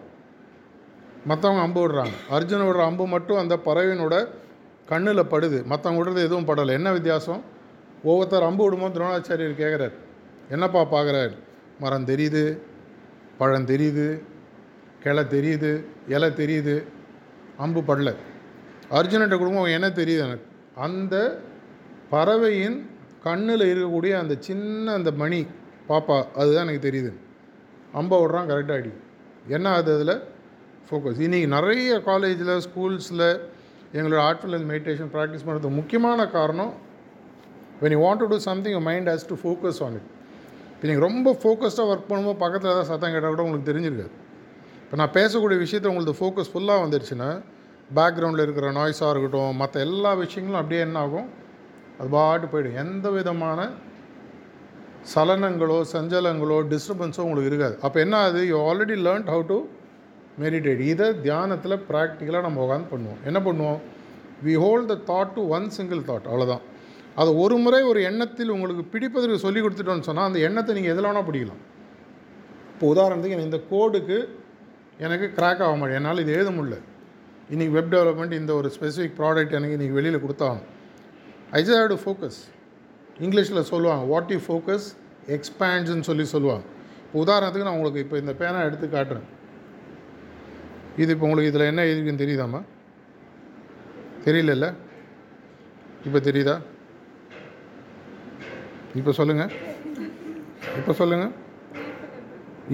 மற்றவங்க 1.27 1.61
அம்பு 1.61 1.87
விடுறாங்க. 1.87 2.13
அர்ஜுன் 2.29 2.65
விடுற 2.65 2.83
அம்பு 2.83 3.07
மட்டும் 3.07 3.37
அந்த 3.37 3.59
பறவையினோட 3.65 4.27
கண்ணில் 4.85 5.23
படுது. 5.23 5.65
மற்றவங்க 5.69 5.97
விடுறது 5.97 6.17
எதுவும் 6.17 6.47
படலை. 6.47 6.67
என்ன 6.67 6.91
வித்தியாசம்? 6.91 7.43
ஒவ்வொருத்தர் 8.03 8.43
அம்பு 8.43 8.71
விடும்போது 8.71 8.91
துரோணாச்சாரியர் 8.91 9.59
கேட்குறார் 9.59 9.91
என்னப்பா 10.49 10.81
பார்க்குறார் 10.81 11.31
மரம் 11.79 12.05
தெரியுது 12.05 12.59
பழம் 13.37 13.65
தெரியுது 13.65 14.21
கிளை 15.03 15.23
தெரியுது 15.23 15.85
இலை 16.07 16.29
தெரியுது. 16.29 16.83
அம்பு 17.57 17.79
படலை. 17.79 18.15
அர்ஜுன்கிட்ட 18.91 19.37
குடும்பம் 19.37 19.63
என்ன 19.63 19.87
தெரியுது 19.87 20.17
எனக்கு. 20.17 20.45
அந்த 20.75 21.39
பறவையின் 22.09 22.94
கண்ணில் 23.25 23.65
இருக்கக்கூடிய 23.71 24.13
அந்த 24.21 24.33
சின்ன 24.47 24.93
அந்த 24.99 25.11
மணி 25.21 25.39
பாப்பா 25.89 26.17
அதுதான் 26.39 26.65
எனக்கு 26.67 26.87
தெரியுது. 26.87 27.11
அம்பை 27.99 28.17
விட்றான் 28.21 28.49
கரெக்டாக 28.51 28.79
அடி. 28.81 28.91
என்ன 29.55 29.65
ஆகுது 29.75 29.91
அதில்? 29.97 30.15
ஃபோக்கஸ் 30.87 31.21
இன்றைக்கி 31.27 31.47
நிறைய 31.57 31.91
காலேஜில் 32.09 32.51
ஸ்கூல்ஸில் 32.65 33.27
எங்களோட 33.97 34.19
ஆர்ட்ஃபுல் 34.27 34.65
மெடிடேஷன் 34.73 35.09
ப்ராக்டிஸ் 35.15 35.45
பண்ணுறது 35.47 35.69
முக்கியமான 35.79 36.27
காரணம் 36.35 36.73
when 37.81 37.95
you 37.95 38.01
want 38.05 38.21
to 38.23 38.27
do 38.33 38.37
something 38.49 38.77
mind 38.89 39.09
has 39.11 39.25
to 39.31 39.37
focus 39.43 39.79
on 39.85 39.95
it 39.99 40.09
இப்போ 40.73 40.85
நீங்கள் 40.89 41.05
ரொம்ப 41.07 41.33
ஃபோக்கஸ்டாக 41.41 41.91
ஒர்க் 41.91 42.09
பண்ணும்போது 42.11 42.39
பக்கத்தில் 42.43 42.71
ஏதாவது 42.73 42.89
சத்தம் 42.91 43.13
கேட்டால் 43.15 43.33
கூட 43.35 43.43
உங்களுக்கு 43.47 43.69
தெரிஞ்சிருக்காது. 43.71 44.13
இப்போ 44.83 44.95
நான் 45.01 45.13
பேசக்கூடிய 45.17 45.57
விஷயத்தை 45.65 45.89
உங்களுக்கு 45.91 46.19
ஃபோக்கஸ் 46.21 46.51
ஃபுல்லாக 46.53 46.83
வந்துருச்சுன்னா 46.85 47.29
பேக்ரவுண்டில் 47.97 48.45
இருக்கிற 48.45 48.67
நாய்ஸாக 48.79 49.11
இருக்கட்டும் 49.13 49.59
மற்ற 49.61 49.81
எல்லா 49.87 50.11
விஷயங்களும் 50.23 50.61
அப்படியே 50.61 50.81
என்ன 50.87 50.99
ஆகும்? 51.05 51.27
அது 51.97 52.09
பாட்டு 52.15 52.47
போயிடும். 52.53 52.77
எந்த 52.83 53.07
விதமான 53.17 53.59
சலனங்களோ 55.13 55.79
சஞ்சலங்களோ 55.93 56.57
டிஸ்டர்பன்ஸோ 56.71 57.23
உங்களுக்கு 57.25 57.51
இருக்காது. 57.51 57.75
அப்போ 57.85 57.97
என்ன 58.05 58.15
ஆகுது? 58.23 58.41
You 58.51 58.59
already 58.69 58.95
learnt 59.07 59.29
how 59.33 59.43
to 59.51 59.57
meditate 60.43 60.81
இதை 60.91 61.07
தியானத்தில் 61.25 61.75
ப்ராக்டிக்கலாக 61.89 62.43
நம்ம 62.47 62.61
உட்காந்து 62.65 62.89
பண்ணுவோம். 62.93 63.19
என்ன 63.29 63.39
பண்ணுவோம்? 63.47 63.79
We 64.45 64.53
hold 64.63 64.89
the 64.93 64.97
thought 65.11 65.35
to 65.35 65.43
one 65.57 65.67
single 65.77 66.01
thought 66.09 66.27
அவ்வளோதான் 66.31 66.63
அது 67.21 67.29
ஒரு 67.43 67.57
முறை 67.65 67.79
ஒரு 67.89 67.99
எண்ணத்தில் 68.09 68.53
உங்களுக்கு 68.55 68.83
பிடிப்பதற்கு 68.93 69.43
சொல்லி 69.45 69.59
கொடுத்துட்டோன்னு 69.65 70.07
சொன்னால் 70.09 70.27
அந்த 70.29 70.39
எண்ணத்தை 70.47 70.71
நீங்கள் 70.77 70.93
எதில் 70.93 71.07
வேணால் 71.09 71.27
பிடிக்கலாம். 71.29 71.61
இப்போ 72.73 72.85
உதாரணத்துக்கு 72.93 73.35
எனக்கு 73.37 73.51
இந்த 73.51 73.61
கோடுக்கு 73.71 74.17
எனக்கு 75.05 75.27
கிராக் 75.37 75.63
ஆக 75.65 75.75
மாட்டேன். 75.79 75.99
என்னால் 75.99 76.23
இது 76.23 76.33
எழுத 76.37 76.49
முடியல. 76.57 76.77
இன்றைக்கி 77.53 77.73
வெப் 77.77 77.91
டெவலப்மெண்ட் 77.93 78.39
இந்த 78.41 78.51
ஒரு 78.59 78.69
ஸ்பெசிஃபிக் 78.75 79.17
ப்ராடக்ட் 79.21 79.55
எனக்கு 79.59 79.77
இன்றைக்கி 79.77 79.97
வெளியில் 79.99 80.23
கொடுத்தாகணும். 80.25 80.67
I 81.57 81.59
just 81.65 81.79
have 81.79 81.91
to 81.93 81.99
focus 82.03 82.39
இங்கிலீஷில் 83.25 83.67
சொல்லுவாங்க 83.71 84.03
வாட் 84.13 84.31
யூ 84.35 84.39
ஃபோக்கஸ் 84.47 84.87
எக்ஸ்பேண்ட்ஸ்ன்னு 85.35 86.05
சொல்லி 86.07 86.25
சொல்லுவாங்க. 86.35 86.65
இப்போ 87.03 87.17
உதாரணத்துக்கு 87.25 87.67
நான் 87.67 87.77
உங்களுக்கு 87.77 88.01
இப்போ 88.05 88.17
இந்த 88.21 88.33
பேனா 88.39 88.61
எடுத்து 88.69 88.87
காட்டுறேன். 88.95 89.27
இது 91.01 91.09
இப்போ 91.15 91.25
உங்களுக்கு 91.27 91.51
இதில் 91.51 91.69
என்ன 91.71 91.85
எழுதிருக்குன்னு 91.89 92.23
தெரியுதாம்மா? 92.23 92.61
தெரியலல்ல? 94.25 94.67
இப்போ 96.07 96.19
தெரியுதா? 96.27 96.55
இப்போ 98.99 99.13
சொல்லுங்கள் 99.19 99.53
இப்போ 100.79 100.93
சொல்லுங்கள் 100.99 101.33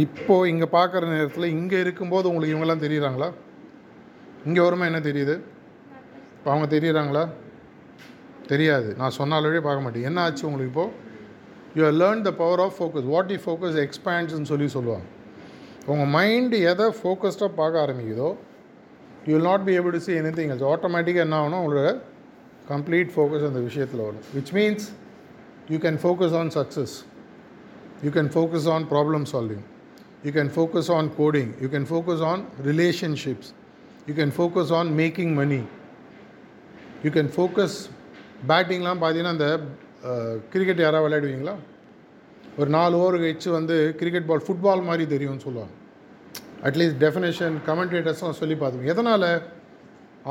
இப்போது 0.05 0.49
இங்கே 0.53 0.67
பார்க்குற 0.77 1.05
நேரத்தில் 1.13 1.53
இங்கே 1.57 1.77
இருக்கும்போது 1.85 2.29
உங்களுக்கு 2.31 2.53
இவங்கெல்லாம் 2.53 2.83
தெரியுறாங்களா? 2.85 3.29
இங்கே 4.49 4.61
வருமா 4.67 4.89
என்ன 4.91 5.01
தெரியுது? 5.07 5.37
இப்போ 6.35 6.49
அவங்க 6.53 6.67
தெரியுறாங்களா? 6.75 7.23
தெரியாது. 8.51 8.89
நான் 8.99 9.17
சொன்னாலே 9.19 9.61
பார்க்க 9.67 9.85
மாட்டேன். 9.85 10.05
என்ன 10.09 10.21
ஆச்சு 10.25 10.43
உங்களுக்கு 10.49 10.71
இப்போது 10.71 11.09
you 11.77 11.81
are 11.89 11.97
learn 12.03 12.21
the 12.27 12.31
power 12.43 12.61
of 12.65 12.77
focus 12.77 13.09
what 13.13 13.31
you 13.33 13.39
focus 13.47 13.77
எக்ஸ்பேண்ட்ஸ்னு 13.85 14.49
சொல்லி 14.51 14.67
சொல்லுவாங்க. 14.77 15.05
உங்கள் 15.91 16.09
மைண்டு 16.15 16.57
எதை 16.71 16.87
ஃபோக்கஸ்டாக 17.01 17.51
பார்க்க 17.59 17.83
ஆரம்பிக்குதோ 17.85 18.29
you 19.27 19.31
will 19.35 19.47
not 19.51 19.63
be 19.67 19.73
able 19.79 19.93
to 19.97 20.01
see 20.07 20.13
anything 20.39 20.51
else 20.53 20.65
ஆட்டோமேட்டிக்காக 20.73 21.25
என்ன 21.27 21.37
ஆகணும் 21.41 21.61
உங்களோட 21.63 21.91
கம்ப்ளீட் 22.71 23.09
ஃபோக்கஸ் 23.15 23.45
அந்த 23.49 23.61
விஷயத்தில் 23.67 24.03
வரும். 24.07 24.25
Which 24.35 24.51
means 24.57 24.85
you 25.73 25.79
can 25.85 25.99
focus 26.03 26.35
on 26.41 26.51
success 26.57 26.95
you 28.05 28.11
can 28.17 28.31
focus 28.35 28.67
on 28.75 28.85
problem 28.93 29.25
solving 29.33 29.65
you 30.25 30.31
can 30.37 30.51
focus 30.57 30.91
on 30.97 31.09
coding 31.21 31.51
you 31.63 31.69
can 31.75 31.87
focus 31.91 32.23
on 32.31 32.43
relationships 32.69 33.49
you 34.09 34.15
can 34.21 34.33
focus 34.37 34.73
on 34.79 34.91
making 35.01 35.33
money 35.41 35.61
you 37.05 37.11
can 37.17 37.31
focus 37.37 37.77
பேட்டிங்லாம் 38.49 39.01
பார்த்தீங்கன்னா 39.01 39.35
அந்த 39.37 39.47
cricket 40.53 40.83
யாராவது 40.83 41.05
விளையாடுவீங்களா? 41.07 41.55
ஒரு 42.59 42.69
நாலு 42.75 42.95
over 43.01 43.21
கழிச்சு 43.23 43.49
வந்து 43.57 43.75
cricket 43.99 44.29
ball 44.29 44.45
football 44.45 44.87
மாதிரி 44.89 45.03
தெரியும்னு 45.13 45.45
சொல்லுவாங்க. 45.47 45.73
அட்லீஸ்ட் 46.67 46.99
டெஃபினேஷன் 47.03 47.55
கமெண்டேட்டர்ஸ்லாம் 47.69 48.39
சொல்லி 48.39 48.55
பார்த்தோம் 48.61 48.89
எதனால்? 48.93 49.29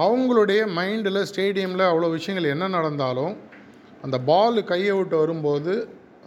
அவங்களுடைய 0.05 0.61
மைண்டில் 0.79 1.21
ஸ்டேடியமில் 1.31 1.85
அவ்வளோ 1.91 2.11
விஷயங்கள் 2.17 2.53
என்ன 2.55 2.69
நடந்தாலும் 2.77 3.35
அந்த 4.05 4.17
பால் 4.31 4.61
கையை 4.71 4.93
விட்டு 4.99 5.17
வரும்போது 5.23 5.73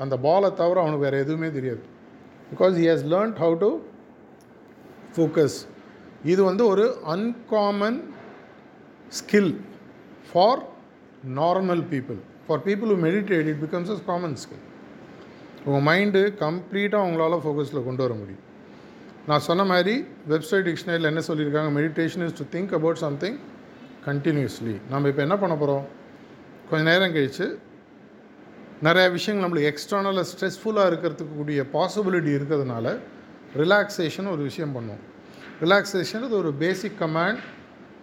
அந்த 0.03 0.15
பாலை 0.25 0.49
தவிர 0.61 0.81
அவனுக்கு 0.83 1.05
வேறு 1.07 1.21
எதுவுமே 1.25 1.49
தெரியாது. 1.57 1.83
Because 2.51 2.75
he 2.81 2.87
has 2.91 3.05
learnt 3.13 3.37
how 3.43 3.55
to 3.63 3.69
focus 5.15 5.57
இது 6.31 6.41
வந்து 6.49 6.63
ஒரு 6.73 6.85
uncommon 7.15 7.99
skill 9.19 9.53
for 10.29 10.61
normal 11.39 11.83
people 11.91 12.19
for 12.47 12.62
people 12.67 12.89
who 12.93 12.97
meditate 13.07 13.49
it 13.51 13.62
becomes 13.65 13.91
as 13.93 14.03
common 14.09 14.38
skill 14.43 14.63
உங்கள் 15.65 15.86
மைண்டு 15.89 16.21
கம்ப்ளீட்டாக 16.43 17.07
உங்களால் 17.07 17.43
ஃபோக்கஸில் 17.43 17.86
கொண்டு 17.86 18.01
வர 18.05 18.13
முடியும். 18.13 18.41
நான் 19.27 19.43
சொன்ன 19.47 19.63
மாதிரி 19.63 19.93
வெப்சைட் 20.31 20.65
டிக்ஷனரியில் 20.67 21.09
என்ன 21.12 21.21
சொல்லியிருக்காங்க? 21.27 21.69
Meditation 21.79 22.25
is 22.27 22.38
to 22.39 22.45
think 22.55 22.73
about 22.79 23.01
something 23.03 23.38
continuously 24.07 24.75
நம்ம 24.89 25.07
இப்போ 25.12 25.21
என்ன 25.21 25.38
பண்ண 25.43 25.55
போகிறோம் 25.55 25.86
கொஞ்சம் 26.69 26.89
நேரம் 26.91 27.13
கழித்து 27.13 27.47
நிறைய 28.88 29.09
விஷயங்கள் 29.09 29.45
நம்மளுக்கு 29.45 29.71
எக்ஸ்டர்னலாக 29.73 30.25
ஸ்ட்ரெஸ்ஃபுல்லாக 30.31 30.89
இருக்கிறதுக்கு 30.91 31.36
கூடிய 31.39 31.65
பாசிபிலிட்டி 31.77 32.31
இருக்கிறதுனால 32.38 32.95
ரிலாக்ஸேஷன் 33.62 34.29
ஒரு 34.29 34.41
விஷயம் 34.49 34.75
பண்ணுவோம். 34.75 35.03
ரிலாக்ஸேஷன் 35.62 36.23
இது 36.27 36.38
ஒரு 36.38 36.53
basic 36.53 36.97
command 36.99 37.41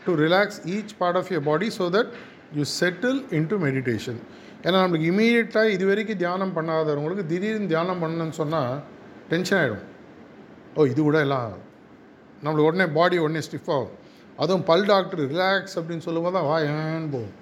to 0.05 0.13
relax 0.25 0.61
each 0.75 0.95
part 0.99 1.17
of 1.17 1.31
your 1.33 1.45
body 1.51 1.71
so 1.79 1.87
that 1.97 2.13
you 2.59 2.65
settle 2.81 3.21
into 3.39 3.57
meditation 3.67 4.21
ஏன்னா 4.65 4.77
நம்மளுக்கு 4.83 5.11
இமீடியட்டாக 5.13 5.75
இது 5.75 5.85
வரைக்கும் 5.91 6.21
தியானம் 6.23 6.55
பண்ணாதவங்களுக்கு 6.57 7.25
திடீர்னு 7.33 7.71
தியானம் 7.73 8.01
பண்ணணும்னு 8.03 8.37
சொன்னால் 8.41 8.73
டென்ஷன் 9.33 9.59
ஆகிடும் 9.61 9.87
ஓ 10.77 10.87
இது 10.93 11.01
கூட 11.09 11.19
எல்லாம் 11.27 11.53
நம்மளுக்கு 12.43 12.69
உடனே 12.71 12.87
பாடி 12.97 13.17
உடனே 13.25 13.41
ஸ்டிஃப் 13.47 13.71
ஆகும். 13.77 13.95
அதுவும் 14.43 14.65
பல் 14.69 14.85
டாக்டர் 14.91 15.23
ரிலாக்ஸ் 15.33 15.75
அப்படின்னு 15.79 16.05
சொல்லும்போது 16.07 16.37
தான் 16.37 16.47
வா 16.51 16.57
ஏன்னு 16.67 17.11
போகும். 17.15 17.35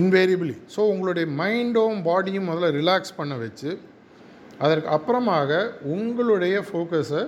இன்வேரியபிளி 0.00 0.54
ஸோ 0.74 0.80
உங்களுடைய 0.92 1.26
மைண்டும் 1.40 2.00
பாடியும் 2.08 2.48
முதல்ல 2.50 2.68
ரிலாக்ஸ் 2.80 3.16
பண்ண 3.20 3.36
வச்சு 3.44 3.70
அதற்கு 4.64 4.88
அப்புறமாக 4.96 5.50
உங்களுடைய 5.94 6.56
ஃபோக்கஸை 6.68 7.22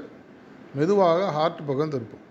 மெதுவாக 0.78 1.30
ஹார்ட் 1.36 1.62
பக்கம் 1.70 1.94
திருப்பும். 1.94 2.24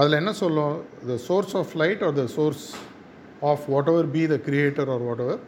அதில் 0.00 0.18
என்ன 0.20 0.32
சொல்லும்? 0.40 0.74
The 1.10 1.14
source 1.26 1.54
of 1.60 1.70
light 1.82 2.02
or 2.06 2.14
the 2.18 2.24
source 2.36 2.64
of 3.50 3.64
whatever 3.92 4.08
be 4.16 4.22
the 4.32 4.36
creator 4.48 4.88
or 4.94 5.04
whatever 5.24 5.40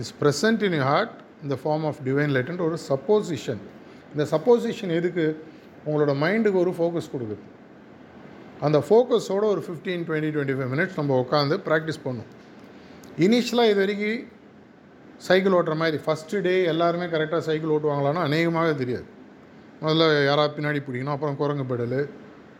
is 0.00 0.12
present 0.22 0.62
in 0.68 0.76
you 0.78 0.82
heart 0.90 1.14
இந்த 1.42 1.56
ஃபார்ம் 1.62 1.84
ஆஃப் 1.90 2.00
டிவைன் 2.08 2.32
லைட்ன்ற 2.36 2.64
ஒரு 2.70 2.78
சப்போசிஷன் 2.90 3.62
இந்த 4.12 4.24
சப்போசிஷன் 4.34 4.92
எதுக்கு? 4.98 5.26
உங்களோட 5.86 6.12
மைண்டுக்கு 6.24 6.58
ஒரு 6.64 6.72
ஃபோக்கஸ் 6.78 7.08
கொடுக்குது. 7.14 7.42
அந்த 8.66 8.78
ஃபோக்கஸோட 8.88 9.44
ஒரு 9.54 9.62
fifteen 9.66 10.04
twenty 10.08 10.30
twenty 10.34 10.56
five 10.58 10.70
minutes 10.74 10.98
நம்ம 11.00 11.16
உட்காந்து 11.24 11.56
ப்ராக்டிஸ் 11.68 12.00
பண்ணும். 12.04 12.28
இனிஷியலாக 13.24 13.72
இது 13.72 13.80
வரைக்கும் 13.84 14.20
சைக்கிள் 15.28 15.56
ஓட்டுற 15.58 15.74
மாதிரி 15.82 15.98
ஃபஸ்ட்டு 16.04 16.42
டே 16.46 16.54
எல்லாருமே 16.72 17.06
கரெக்டாக 17.14 17.42
சைக்கிள் 17.48 17.74
ஓட்டுவாங்களான்னு 17.76 18.22
அநேகமாக 18.28 18.72
தெரியாது. 18.82 19.06
முதல்ல 19.82 20.04
யாராவது 20.24 20.54
பின்னாடி 20.58 20.82
பிடிக்கணும் 20.86 21.16
அப்புறம் 21.16 21.36
குரங்கு 21.42 21.66
பெடலு 21.72 22.00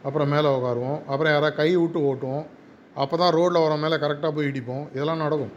அப்புறம் 0.04 0.28
மேலே 0.28 0.48
உட்காருவோம் 0.48 0.98
அப்புறம் 1.10 1.32
யாராவது 1.34 1.54
கை 1.54 1.76
விட்டு 1.76 2.00
ஓட்டுவோம். 2.00 2.46
அப்போ 2.94 3.16
தான் 3.16 3.32
ரோட்டில் 3.36 3.62
வர 3.62 3.76
மேலே 3.76 3.96
கரெக்டாக 4.04 4.32
போய் 4.34 4.48
இடிப்போம். 4.48 4.84
இதெல்லாம் 4.94 5.22
நடக்கும். 5.24 5.52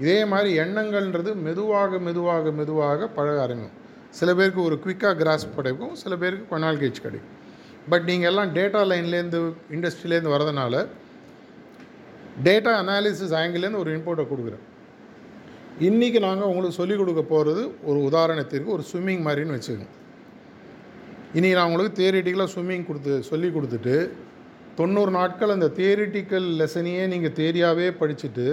இதே 0.00 0.24
மாதிரி 0.24 0.50
எண்ணங்கள்ன்றது 0.58 1.30
மெதுவாக 1.34 1.98
மெதுவாக 1.98 2.50
மெதுவாக 2.50 3.08
பழக 3.08 3.40
ஆரம்பிக்கும். 3.40 3.78
சில 4.10 4.34
பேருக்கு 4.34 4.62
ஒரு 4.62 4.76
குவிக்காக 4.84 5.14
கிராஸ் 5.14 5.54
கிடைக்கும். 5.54 5.94
சில 5.94 6.16
பேருக்கு 6.16 6.48
கொஞ்ச 6.48 6.64
நாள் 6.64 6.80
கழிச்சு 6.82 7.04
கிடைக்கும். 7.06 7.30
பட் 7.88 8.04
நீங்கள் 8.10 8.30
எல்லாம் 8.30 8.50
டேட்டா 8.54 8.80
லைன்லேருந்து 8.90 9.40
இண்டஸ்ட்ரியிலேருந்து 9.70 10.34
வரதுனால 10.34 10.74
டேட்டா 12.44 12.72
அனாலிசிஸ் 12.82 13.34
ஆங்கிலேருந்து 13.40 13.78
ஒரு 13.78 13.90
இன்போர்ட்டை 13.96 14.26
கொடுக்குறேன். 14.32 14.62
இன்றைக்கி 15.80 16.18
நாங்கள் 16.26 16.48
உங்களுக்கு 16.48 16.78
சொல்லிக் 16.80 16.98
கொடுக்க 16.98 17.22
போகிறது 17.22 17.62
ஒரு 17.84 17.98
உதாரணத்திற்கு 17.98 18.74
ஒரு 18.76 18.82
ஸ்விம்மிங் 18.92 19.24
மாதிரின்னு 19.28 19.56
வச்சுக்கோங்க. 19.56 19.88
இன்றைக்கி 21.34 21.54
நான் 21.56 21.68
உங்களுக்கு 21.70 21.98
தியரிட்டிக்கலாக 21.98 22.50
ஸ்விம்மிங் 22.54 22.86
கொடுத்து 22.86 23.22
சொல்லி 23.22 23.48
கொடுத்துட்டு 23.48 23.94
தொண்ணூறு 24.76 25.10
நாட்கள் 25.10 25.54
அந்த 25.54 25.68
தியரிட்டிக்கல் 25.76 26.48
லெசனையே 26.60 27.06
நீங்கள் 27.06 27.34
தேரியாகவே 27.38 27.86
படிச்சுட்டு 28.00 28.46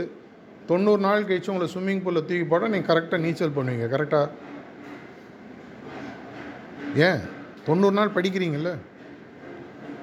தொண்ணூறு 0.67 1.01
நாள் 1.01 1.25
கழிச்சு 1.29 1.51
உங்களை 1.51 1.67
ஸ்விம்மிங் 1.73 2.03
பூலில் 2.03 2.25
தூக்கி 2.29 2.45
போட்டால் 2.51 2.69
நீங்கள் 2.69 2.89
கரெக்டாக 2.89 3.21
நீச்சல் 3.25 3.55
பண்ணுவீங்க 3.57 3.87
கரெக்டாக 3.95 4.27
ஏன்? 7.07 7.21
தொண்ணூறு 7.65 7.95
நாள் 7.99 8.15
படிக்கிறீங்கள்ல 8.15 8.71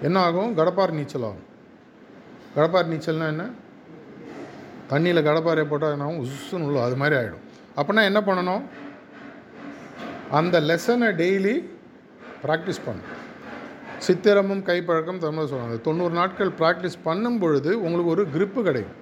என்ன 0.03 0.17
ஆகும்? 0.21 0.57
கடப்பார் 0.59 0.97
நீச்சல் 0.99 1.27
ஆகும். 1.29 1.45
கடப்பார் 2.57 2.91
நீச்சல்னால் 2.93 3.33
என்ன? 3.35 3.45
தண்ணியில் 4.91 5.27
கடப்பாரை 5.29 5.65
போட்டால் 5.65 5.95
என்ன 5.95 6.05
ஆகும்? 6.05 6.21
உசுன்னு 6.25 6.67
உள்ளோ 6.69 6.83
அது 6.83 6.97
மாதிரி 6.97 7.17
ஆகிடும் 7.21 7.45
அப்படின்னா 7.77 8.05
என்ன 8.05 8.21
பண்ணணும்? 8.21 8.63
அந்த 10.31 10.61
லெசனை 10.61 11.09
டெய்லி 11.23 11.55
ப்ராக்டிஸ் 12.47 12.85
பண்ணும் 12.87 13.11
சித்திரமும் 14.07 14.63
கைப்பழக்கம் 14.69 15.21
தமிழ் 15.25 15.51
சொல்கிறாங்க 15.51 15.77
தொண்ணூறு 15.87 16.15
நாட்கள் 16.21 16.51
ப்ராக்டிஸ் 16.61 16.97
பண்ணும் 17.05 17.39
பொழுது 17.43 17.71
உங்களுக்கு 17.85 18.11
ஒரு 18.15 18.25
கிரிப்பு 18.35 18.61
கிடைக்கும். 18.69 18.99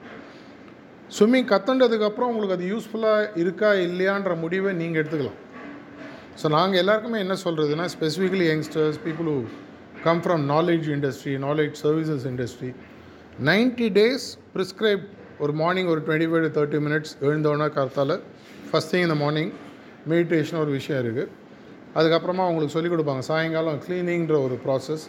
ஸ்விம்மிங் 1.16 1.48
கற்றுண்டதுக்கப்புறம் 1.52 2.30
உங்களுக்கு 2.32 2.56
அது 2.56 2.68
யூஸ்ஃபுல்லாக 2.72 3.30
இருக்கா 3.42 3.70
இல்லையான்ற 3.86 4.34
முடிவை 4.44 4.70
நீங்கள் 4.80 5.00
எடுத்துக்கலாம். 5.02 5.40
ஸோ 6.40 6.46
நாங்கள் 6.56 6.80
எல்லாருக்குமே 6.82 7.18
என்ன 7.24 7.34
சொல்கிறதுனா 7.44 7.84
specifically 7.96 8.46
youngsters 8.52 8.98
people 9.06 9.28
who 9.32 9.36
come 10.06 10.20
from 10.24 10.42
knowledge 10.54 10.86
industry 10.96 11.34
knowledge 11.46 11.74
services 11.84 12.24
industry 12.30 12.70
90 13.50 13.90
days 13.98 14.26
prescribe 14.54 15.04
ஒரு 15.44 15.52
மார்னிங் 15.60 15.88
ஒரு 15.92 16.00
twenty 16.06 16.28
five 16.30 16.44
to 16.46 16.50
thirty 16.58 16.80
minutes 16.86 17.14
எழுந்தோன்னே 17.26 17.68
கருத்தால் 17.76 18.14
ஃபஸ்ட் 18.68 18.90
திங் 18.92 19.06
இந்த 19.06 19.16
மார்னிங் 19.22 19.52
மெடிடேஷன் 20.12 20.60
ஒரு 20.64 20.72
விஷயம் 20.78 21.00
இருக்குது 21.00 21.30
அதுக்கப்புறமா 21.98 22.44
அவங்களுக்கு 22.46 22.74
சொல்லிக் 22.76 22.94
கொடுப்பாங்க. 22.94 23.22
சாயங்காலம் 23.30 23.78
க்ளீனிங்ன்ற 23.84 24.36
ஒரு 24.46 24.56
process 24.64 25.04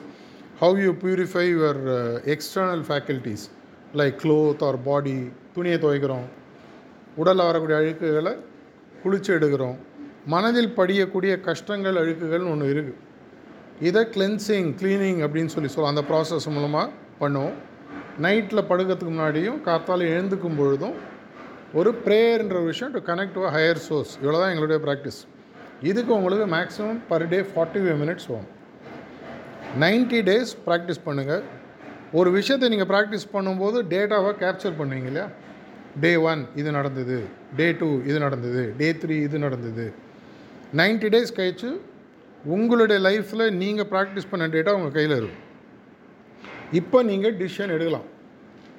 how 0.64 0.78
you 0.84 0.92
purify 1.04 1.46
your 1.54 1.80
external 2.34 2.84
faculties 2.90 3.46
like 4.00 4.16
cloth 4.24 4.64
or 4.68 4.80
body 4.90 5.16
துணியை 5.56 5.80
துவைக்கிறோம். 5.86 6.28
உடலில் 7.22 7.48
வரக்கூடிய 7.50 7.76
அழுக்குகளை 7.82 8.34
குளிச்சு 9.04 9.32
எடுக்கிறோம். 9.38 9.78
மனதில் 10.34 10.72
படியக்கூடிய 10.78 11.34
கஷ்டங்கள் 11.50 12.00
அழுக்குகள்னு 12.04 12.52
ஒன்று 12.54 12.72
இருக்குது 12.74 13.02
இதை 13.88 14.02
கிளென்சிங் 14.16 14.70
க்ளீனிங் 14.80 15.20
அப்படின்னு 15.26 15.54
சொல்லி 15.56 15.70
சொல்லுவோம். 15.74 15.94
அந்த 15.94 16.04
ப்ராசஸ் 16.12 16.48
மூலமாக 16.56 16.88
பண்ணுவோம். 17.22 17.56
நைட்டில் 18.26 18.68
படுக்கிறதுக்கு 18.70 19.14
முன்னாடியும் 19.14 19.58
காத்தால் 19.68 20.04
எழுந்துக்கும் 20.14 20.58
பொழுதும் 20.60 20.96
ஒரு 21.80 21.90
ப்ரேயர்ன்ற 22.06 22.56
ஒரு 22.60 22.70
விஷயம் 22.74 22.94
to 22.96 23.00
connect 23.10 23.36
to 23.38 23.42
higher 23.56 23.82
source 23.88 24.14
இவ்வளோ 24.22 24.38
தான் 24.42 24.52
எங்களுடைய 24.54 24.80
ப்ராக்டிஸ் 24.86 25.20
இதுக்கு 25.90 26.12
உங்களுக்கு 26.18 26.46
maximum 26.58 27.00
per 27.10 27.28
day 27.34 27.40
forty 27.52 27.80
five 27.84 28.00
minutes 28.04 28.28
வரும் 28.34 28.52
90 29.84 30.20
டேஸ் 30.30 30.52
ப்ராக்டிஸ் 30.68 31.06
பண்ணுங்கள் 31.06 31.44
ஒரு 32.20 32.30
விஷயத்தை 32.36 32.68
நீங்கள் 32.74 32.90
ப்ராக்டிஸ் 32.92 33.26
பண்ணும்போது 33.34 33.78
டேட்டாவை 33.94 34.32
கேப்சர் 34.44 34.78
பண்ணுவீங்க 34.80 35.10
இல்லையா? 35.12 35.26
டே 36.04 36.12
ஒன் 36.16 36.42
இது 36.60 36.70
நடந்தது. 36.72 37.18
டே 37.58 37.68
டூ 37.80 37.90
இது 38.10 38.20
நடந்தது. 38.26 38.64
டே 38.80 38.88
த்ரீ 39.02 39.16
இது 39.28 39.38
நடந்தது. 39.46 39.86
90 40.82 41.12
டேஸ் 41.16 41.36
கழிச்சு 41.40 41.70
உங்களுடைய 42.56 43.00
லைஃப்பில் 43.08 43.46
நீங்கள் 43.62 43.90
ப்ராக்டிஸ் 43.94 44.30
பண்ண 44.32 44.48
டேட்டா 44.56 44.72
உங்கள் 44.78 44.96
கையில் 44.98 45.16
இருக்கும். 45.20 45.44
இப்போ 46.80 46.98
நீங்கள் 47.12 47.38
டிசிஷன் 47.42 47.74
எடுக்கலாம். 47.76 48.08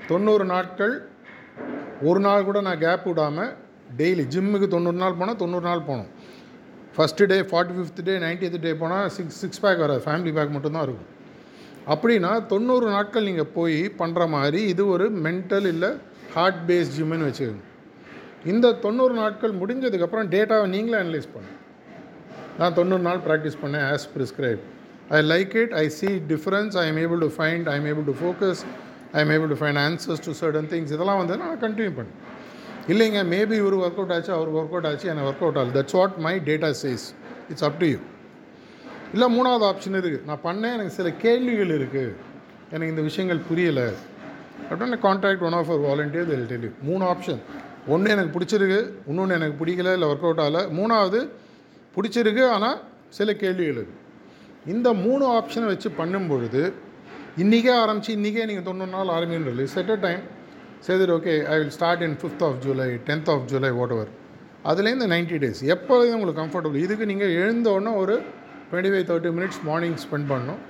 தொண்ணூறு 0.08 0.44
நாட்கள் 0.54 0.94
ஒரு 2.08 2.20
நாள் 2.20 2.44
கூட 2.44 2.60
நான் 2.60 2.78
கேப் 2.78 3.06
விடாமல் 3.08 3.52
டெய்லி 4.00 4.24
ஜிம்முக்கு 4.34 4.68
தொண்ணூறு 4.74 4.98
நாள் 5.02 5.18
போனால் 5.20 5.40
தொண்ணூறு 5.42 5.66
நாள் 5.70 5.86
போகணும். 5.88 6.10
First 6.96 7.26
day 7.32 7.38
forty 7.50 7.74
fifth 7.78 8.02
day 8.08 8.14
ninetieth 8.26 8.58
day 8.66 8.72
போனால் 8.82 9.08
சிக்ஸ் 9.16 9.38
சிக்ஸ் 9.42 9.62
பேக் 9.64 9.80
வராது. 9.84 10.02
ஃபேமிலி 10.06 10.32
பேக் 10.36 10.54
மட்டும்தான் 10.56 10.86
இருக்கும். 10.88 11.10
அப்படின்னா 11.92 12.30
தொண்ணூறு 12.52 12.86
நாட்கள் 12.94 13.26
நீங்கள் 13.30 13.50
போய் 13.56 13.80
பண்ணுற 13.98 14.22
மாதிரி 14.36 14.60
இது 14.72 14.82
ஒரு 14.94 15.06
மென்டல் 15.26 15.66
இல்லை 15.72 15.90
ஹார்ட் 16.36 16.62
பேஸ் 16.68 16.94
ஜிம்முன்னு 16.96 17.28
வச்சுக்கோங்க. 17.28 17.64
இந்த 18.52 18.72
தொண்ணூறு 18.84 19.14
நாட்கள் 19.20 19.52
முடிஞ்சதுக்கப்புறம் 19.60 20.26
டேட்டாவை 20.34 20.66
நீங்களே 20.74 20.98
அனலைஸ் 21.02 21.28
பண்ணு. 21.34 21.52
நான் 22.58 22.76
தொண்ணூறு 22.78 23.04
நாள் 23.06 23.20
ப்ராக்டிஸ் 23.28 23.58
பண்ணேன் 23.62 23.86
as 23.92 24.06
prescribe 24.14 24.62
I 25.16 25.18
like 25.32 25.54
it 25.62 25.72
I 25.82 25.86
see 25.98 26.10
difference 26.32 26.76
I 26.82 26.84
am 26.90 27.00
able 27.04 27.20
to 27.24 27.30
find 27.36 27.68
I 27.72 27.76
am 27.80 27.88
able 27.92 28.06
to 28.10 28.14
focus 28.22 28.62
I 29.16 29.20
am 29.24 29.32
able 29.36 29.50
to 29.52 29.58
find 29.62 29.80
answers 29.86 30.24
to 30.28 30.34
certain 30.40 30.68
things 30.72 30.94
இதெல்லாம் 30.96 31.20
வந்து 31.22 31.36
நான் 31.42 31.60
கண்டினியூ 31.64 31.92
பண்ணேன். 31.98 32.16
இல்லைங்க 32.88 33.20
மேபி 33.30 33.54
இவர் 33.62 33.74
ஒர்க் 33.74 33.98
அவுட் 34.00 34.12
ஆச்சு 34.12 34.32
அவர் 34.32 34.50
work 34.56 34.74
out 34.74 34.86
ஆச்சு 34.86 35.08
எனக்கு 35.08 35.28
work 35.30 35.42
out 35.42 35.58
ஆகுது 35.58 35.76
that's 35.78 35.96
what 35.98 36.16
my 36.26 36.34
data 36.48 36.70
says 36.82 37.06
it's 37.50 37.64
up 37.64 37.78
to 37.80 37.86
you 37.86 37.98
இல்லை 39.14 39.26
மூணாவது 39.36 39.64
ஆப்ஷன் 39.70 39.96
இருக்குது 40.00 40.24
நான் 40.24 40.42
பண்ணேன் 40.44 40.74
எனக்கு 40.76 40.94
சில 40.98 41.10
கேள்விகள் 41.24 41.72
இருக்குது 41.78 42.12
எனக்கு 42.70 42.92
இந்த 42.92 43.02
விஷயங்கள் 43.02 43.40
புரியலை. 43.50 43.88
அப்படின்னு 44.70 44.96
contact 45.06 45.44
one 45.48 45.52
of 45.52 45.70
our 45.70 45.84
volunteer 45.88 46.28
தில் 46.30 46.46
டெல்லி 46.46 46.70
மூணு 46.82 47.04
ஆப்ஷன் 47.04 47.40
ஒன்று 47.88 48.10
எனக்கு 48.10 48.32
பிடிச்சிருக்கு 48.36 48.78
இன்னொன்று 49.06 49.34
எனக்கு 49.34 49.64
பிடிக்கல 49.64 49.92
இல்லை 49.96 50.08
ஒர்க் 50.08 50.26
அவுட் 50.28 50.42
ஆகலை. 50.46 50.62
மூணாவது 50.78 51.20
பிடிச்சிருக்கு 51.96 52.44
ஆனால் 52.50 52.78
சில 53.08 53.32
கேள்விகள் 53.32 53.76
இருக்குது 53.76 54.02
இந்த 54.74 54.88
மூணு 55.04 55.24
ஆப்ஷனை 55.38 55.66
வச்சு 55.66 55.90
பண்ணும் 55.90 56.28
பொழுது 56.28 56.62
இன்றைக்கே 57.36 57.74
ஆரம்பித்து 57.82 58.16
இன்றைக்கே 58.18 58.46
நீங்கள் 58.50 58.68
தொண்ணூறு 58.70 58.90
நாள் 58.90 59.14
ஆரம்பின்றது 59.16 59.64
செட் 59.74 59.90
அ 59.90 59.94
டைம் 59.94 60.22
சரி 60.84 61.12
okay 61.16 61.34
I 61.52 61.56
will 61.58 61.74
start 61.76 62.02
in 62.06 62.16
fifth 62.20 62.44
of 62.46 62.58
July 62.64 62.88
tenth 63.08 63.30
of 63.34 63.44
July 63.50 63.70
whatever 63.96 64.10
அதுலேருந்து 64.64 65.06
நைன்ட்டி 65.12 65.38
டேஸ் 65.42 65.60
எப்போது 65.74 66.12
உங்களுக்கு 66.16 66.40
கம்ஃபர்டபுள் 66.42 66.82
இதுக்கு 66.84 67.04
நீங்கள் 67.12 67.32
எழுந்தோடனே 67.42 67.92
ஒரு 68.02 68.14
twenty 68.70 68.92
five 68.92 69.06
thirty 69.10 69.32
minutes 69.38 69.60
morning 69.68 69.98
spend 70.04 70.28
பண்ணணும் 70.32 70.60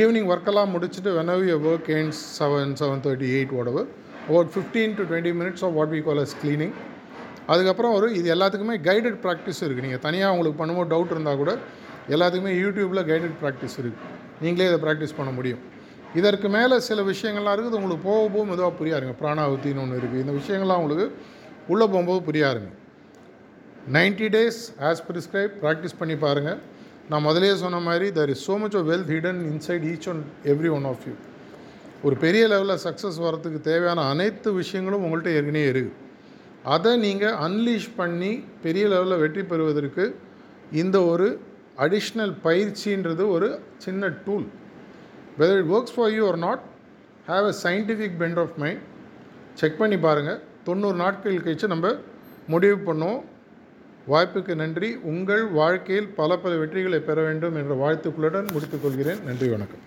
ஈவினிங் 0.00 0.28
ஒர்க்கெல்லாம் 0.32 0.72
முடிச்சுட்டு 0.74 1.10
whenever 1.18 1.42
you 1.50 1.56
work 1.72 1.90
ends 1.98 2.20
seven 2.38 2.74
seven 2.82 3.02
thirty 3.06 3.28
eight 3.36 3.54
whatever 3.58 3.84
about 4.24 4.50
fifteen 4.54 4.94
to 4.98 5.02
twenty 5.02 5.32
minutes 5.40 5.64
of 5.66 5.74
what 5.78 5.92
we 5.94 6.00
call 6.00 6.22
as 6.24 6.36
cleaning 6.42 6.74
அதுக்கப்புறம் 7.48 7.94
ஒரு 7.98 8.08
இது 8.18 8.28
எல்லாத்துக்குமே 8.34 8.76
கைடட் 8.88 9.18
ப்ராக்டிஸ் 9.24 9.62
இருக்குது 9.64 9.86
நீங்கள் 9.86 10.04
தனியாக 10.06 10.34
உங்களுக்கு 10.34 10.58
பண்ணும்போது 10.62 10.90
டவுட் 10.94 11.14
இருந்தால் 11.14 11.36
கூட 11.36 11.52
எல்லாத்துக்குமே 12.08 12.52
யூடியூப்பில் 12.62 13.02
கைடட் 13.10 13.36
ப்ராக்டிஸ் 13.42 13.76
இருக்குது 13.82 14.08
நீங்களே 14.42 14.68
இதை 14.70 14.78
ப்ராக்டிஸ் 14.84 15.16
பண்ண 15.18 15.30
முடியும். 15.38 15.62
இதற்கு 16.14 16.48
மேலே 16.48 16.76
சில 16.80 17.00
விஷயங்கள்லாம் 17.02 17.54
இருக்குது. 17.56 17.78
உங்களுக்கு 17.78 18.04
போக 18.04 18.28
போக 18.28 18.44
மெதுவாக 18.44 18.72
புரியாருங்க 18.78 19.12
ஆரம்பிங்க 19.12 19.22
பிராணாவத்தின்னு 19.22 19.82
ஒன்று 19.82 19.98
இருக்குது 20.00 20.22
இந்த 20.24 20.32
விஷயங்கள்லாம் 20.32 20.80
உங்களுக்கு 20.82 21.06
உள்ளே 21.68 21.86
போகும்போது 21.86 22.20
புரியாருங்க 22.28 22.70
ninety 23.88 23.94
ninety 23.96 24.28
days 24.28 24.60
as 24.88 25.02
prescribe 25.08 25.52
practice 25.62 25.98
பண்ணி 26.00 26.16
பாருங்கள் 26.16 26.58
நான் 27.08 27.22
முதலே 27.22 27.50
சொன்ன 27.56 27.78
மாதிரி 27.80 28.06
there 28.18 28.30
is 28.30 28.44
so 28.48 28.56
much 28.58 28.76
of 28.76 28.88
wealth 28.90 29.10
hidden 29.14 29.40
inside 29.50 29.84
each 29.92 30.08
and 30.08 30.22
every 30.44 30.68
one 30.68 30.84
of 30.84 31.04
you 31.08 31.14
ஒரு 32.02 32.16
பெரிய 32.16 32.42
லெவலில் 32.46 32.82
சக்ஸஸ் 32.84 33.18
வரத்துக்கு 33.18 33.60
தேவையான 33.60 34.04
அனைத்து 34.04 34.50
விஷயங்களும் 34.52 35.02
உங்கள்கிட்ட 35.04 35.32
ஏற்கனவே 35.38 35.64
இருக்குது 35.64 35.96
அதை 36.64 36.92
நீங்கள் 36.96 37.36
அன்லீஷ் 37.38 37.90
பண்ணி 37.96 38.32
பெரிய 38.62 38.86
லெவலில் 38.88 39.18
வெற்றி 39.18 39.42
பெறுவதற்கு 39.42 40.04
இந்த 40.72 40.96
ஒரு 41.04 41.28
அடிஷ்னல் 41.78 42.34
பயிற்சின்றது 42.44 43.28
ஒரு 43.28 43.48
சின்ன 43.78 44.08
tool 44.24 44.46
whether 45.38 45.58
it 45.62 45.72
works 45.76 45.94
for 45.94 46.12
you 46.12 46.22
or 46.26 46.38
not 46.46 46.62
have 47.28 47.46
a 47.52 47.54
scientific 47.62 48.16
bent 48.18 48.38
of 48.38 48.56
mind 48.56 48.80
check 49.54 49.78
பண்ணி 49.78 49.98
பாருங்கள் 49.98 50.40
தொண்ணூறு 50.64 50.96
நாட்கள் 50.96 51.36
கழிச்சு 51.36 51.66
நம்ம 51.66 51.94
முடிவு 52.46 52.92
பண்ணுவோம். 52.92 53.20
வாய்ப்புக்கு 54.08 54.54
நன்றி. 54.54 54.94
உங்கள் 55.12 55.44
வாழ்க்கையில் 55.60 56.08
பல 56.20 56.36
பல 56.36 56.54
வெற்றிகளை 56.54 56.98
பெற 56.98 57.22
வேண்டும் 57.22 57.54
என்ற 57.54 57.74
வாழ்த்துக்களுடன் 57.82 58.48
முடித்துக்கொள்கிறேன் 58.54 59.22
நன்றி 59.24 59.48
வணக்கம். 59.48 59.82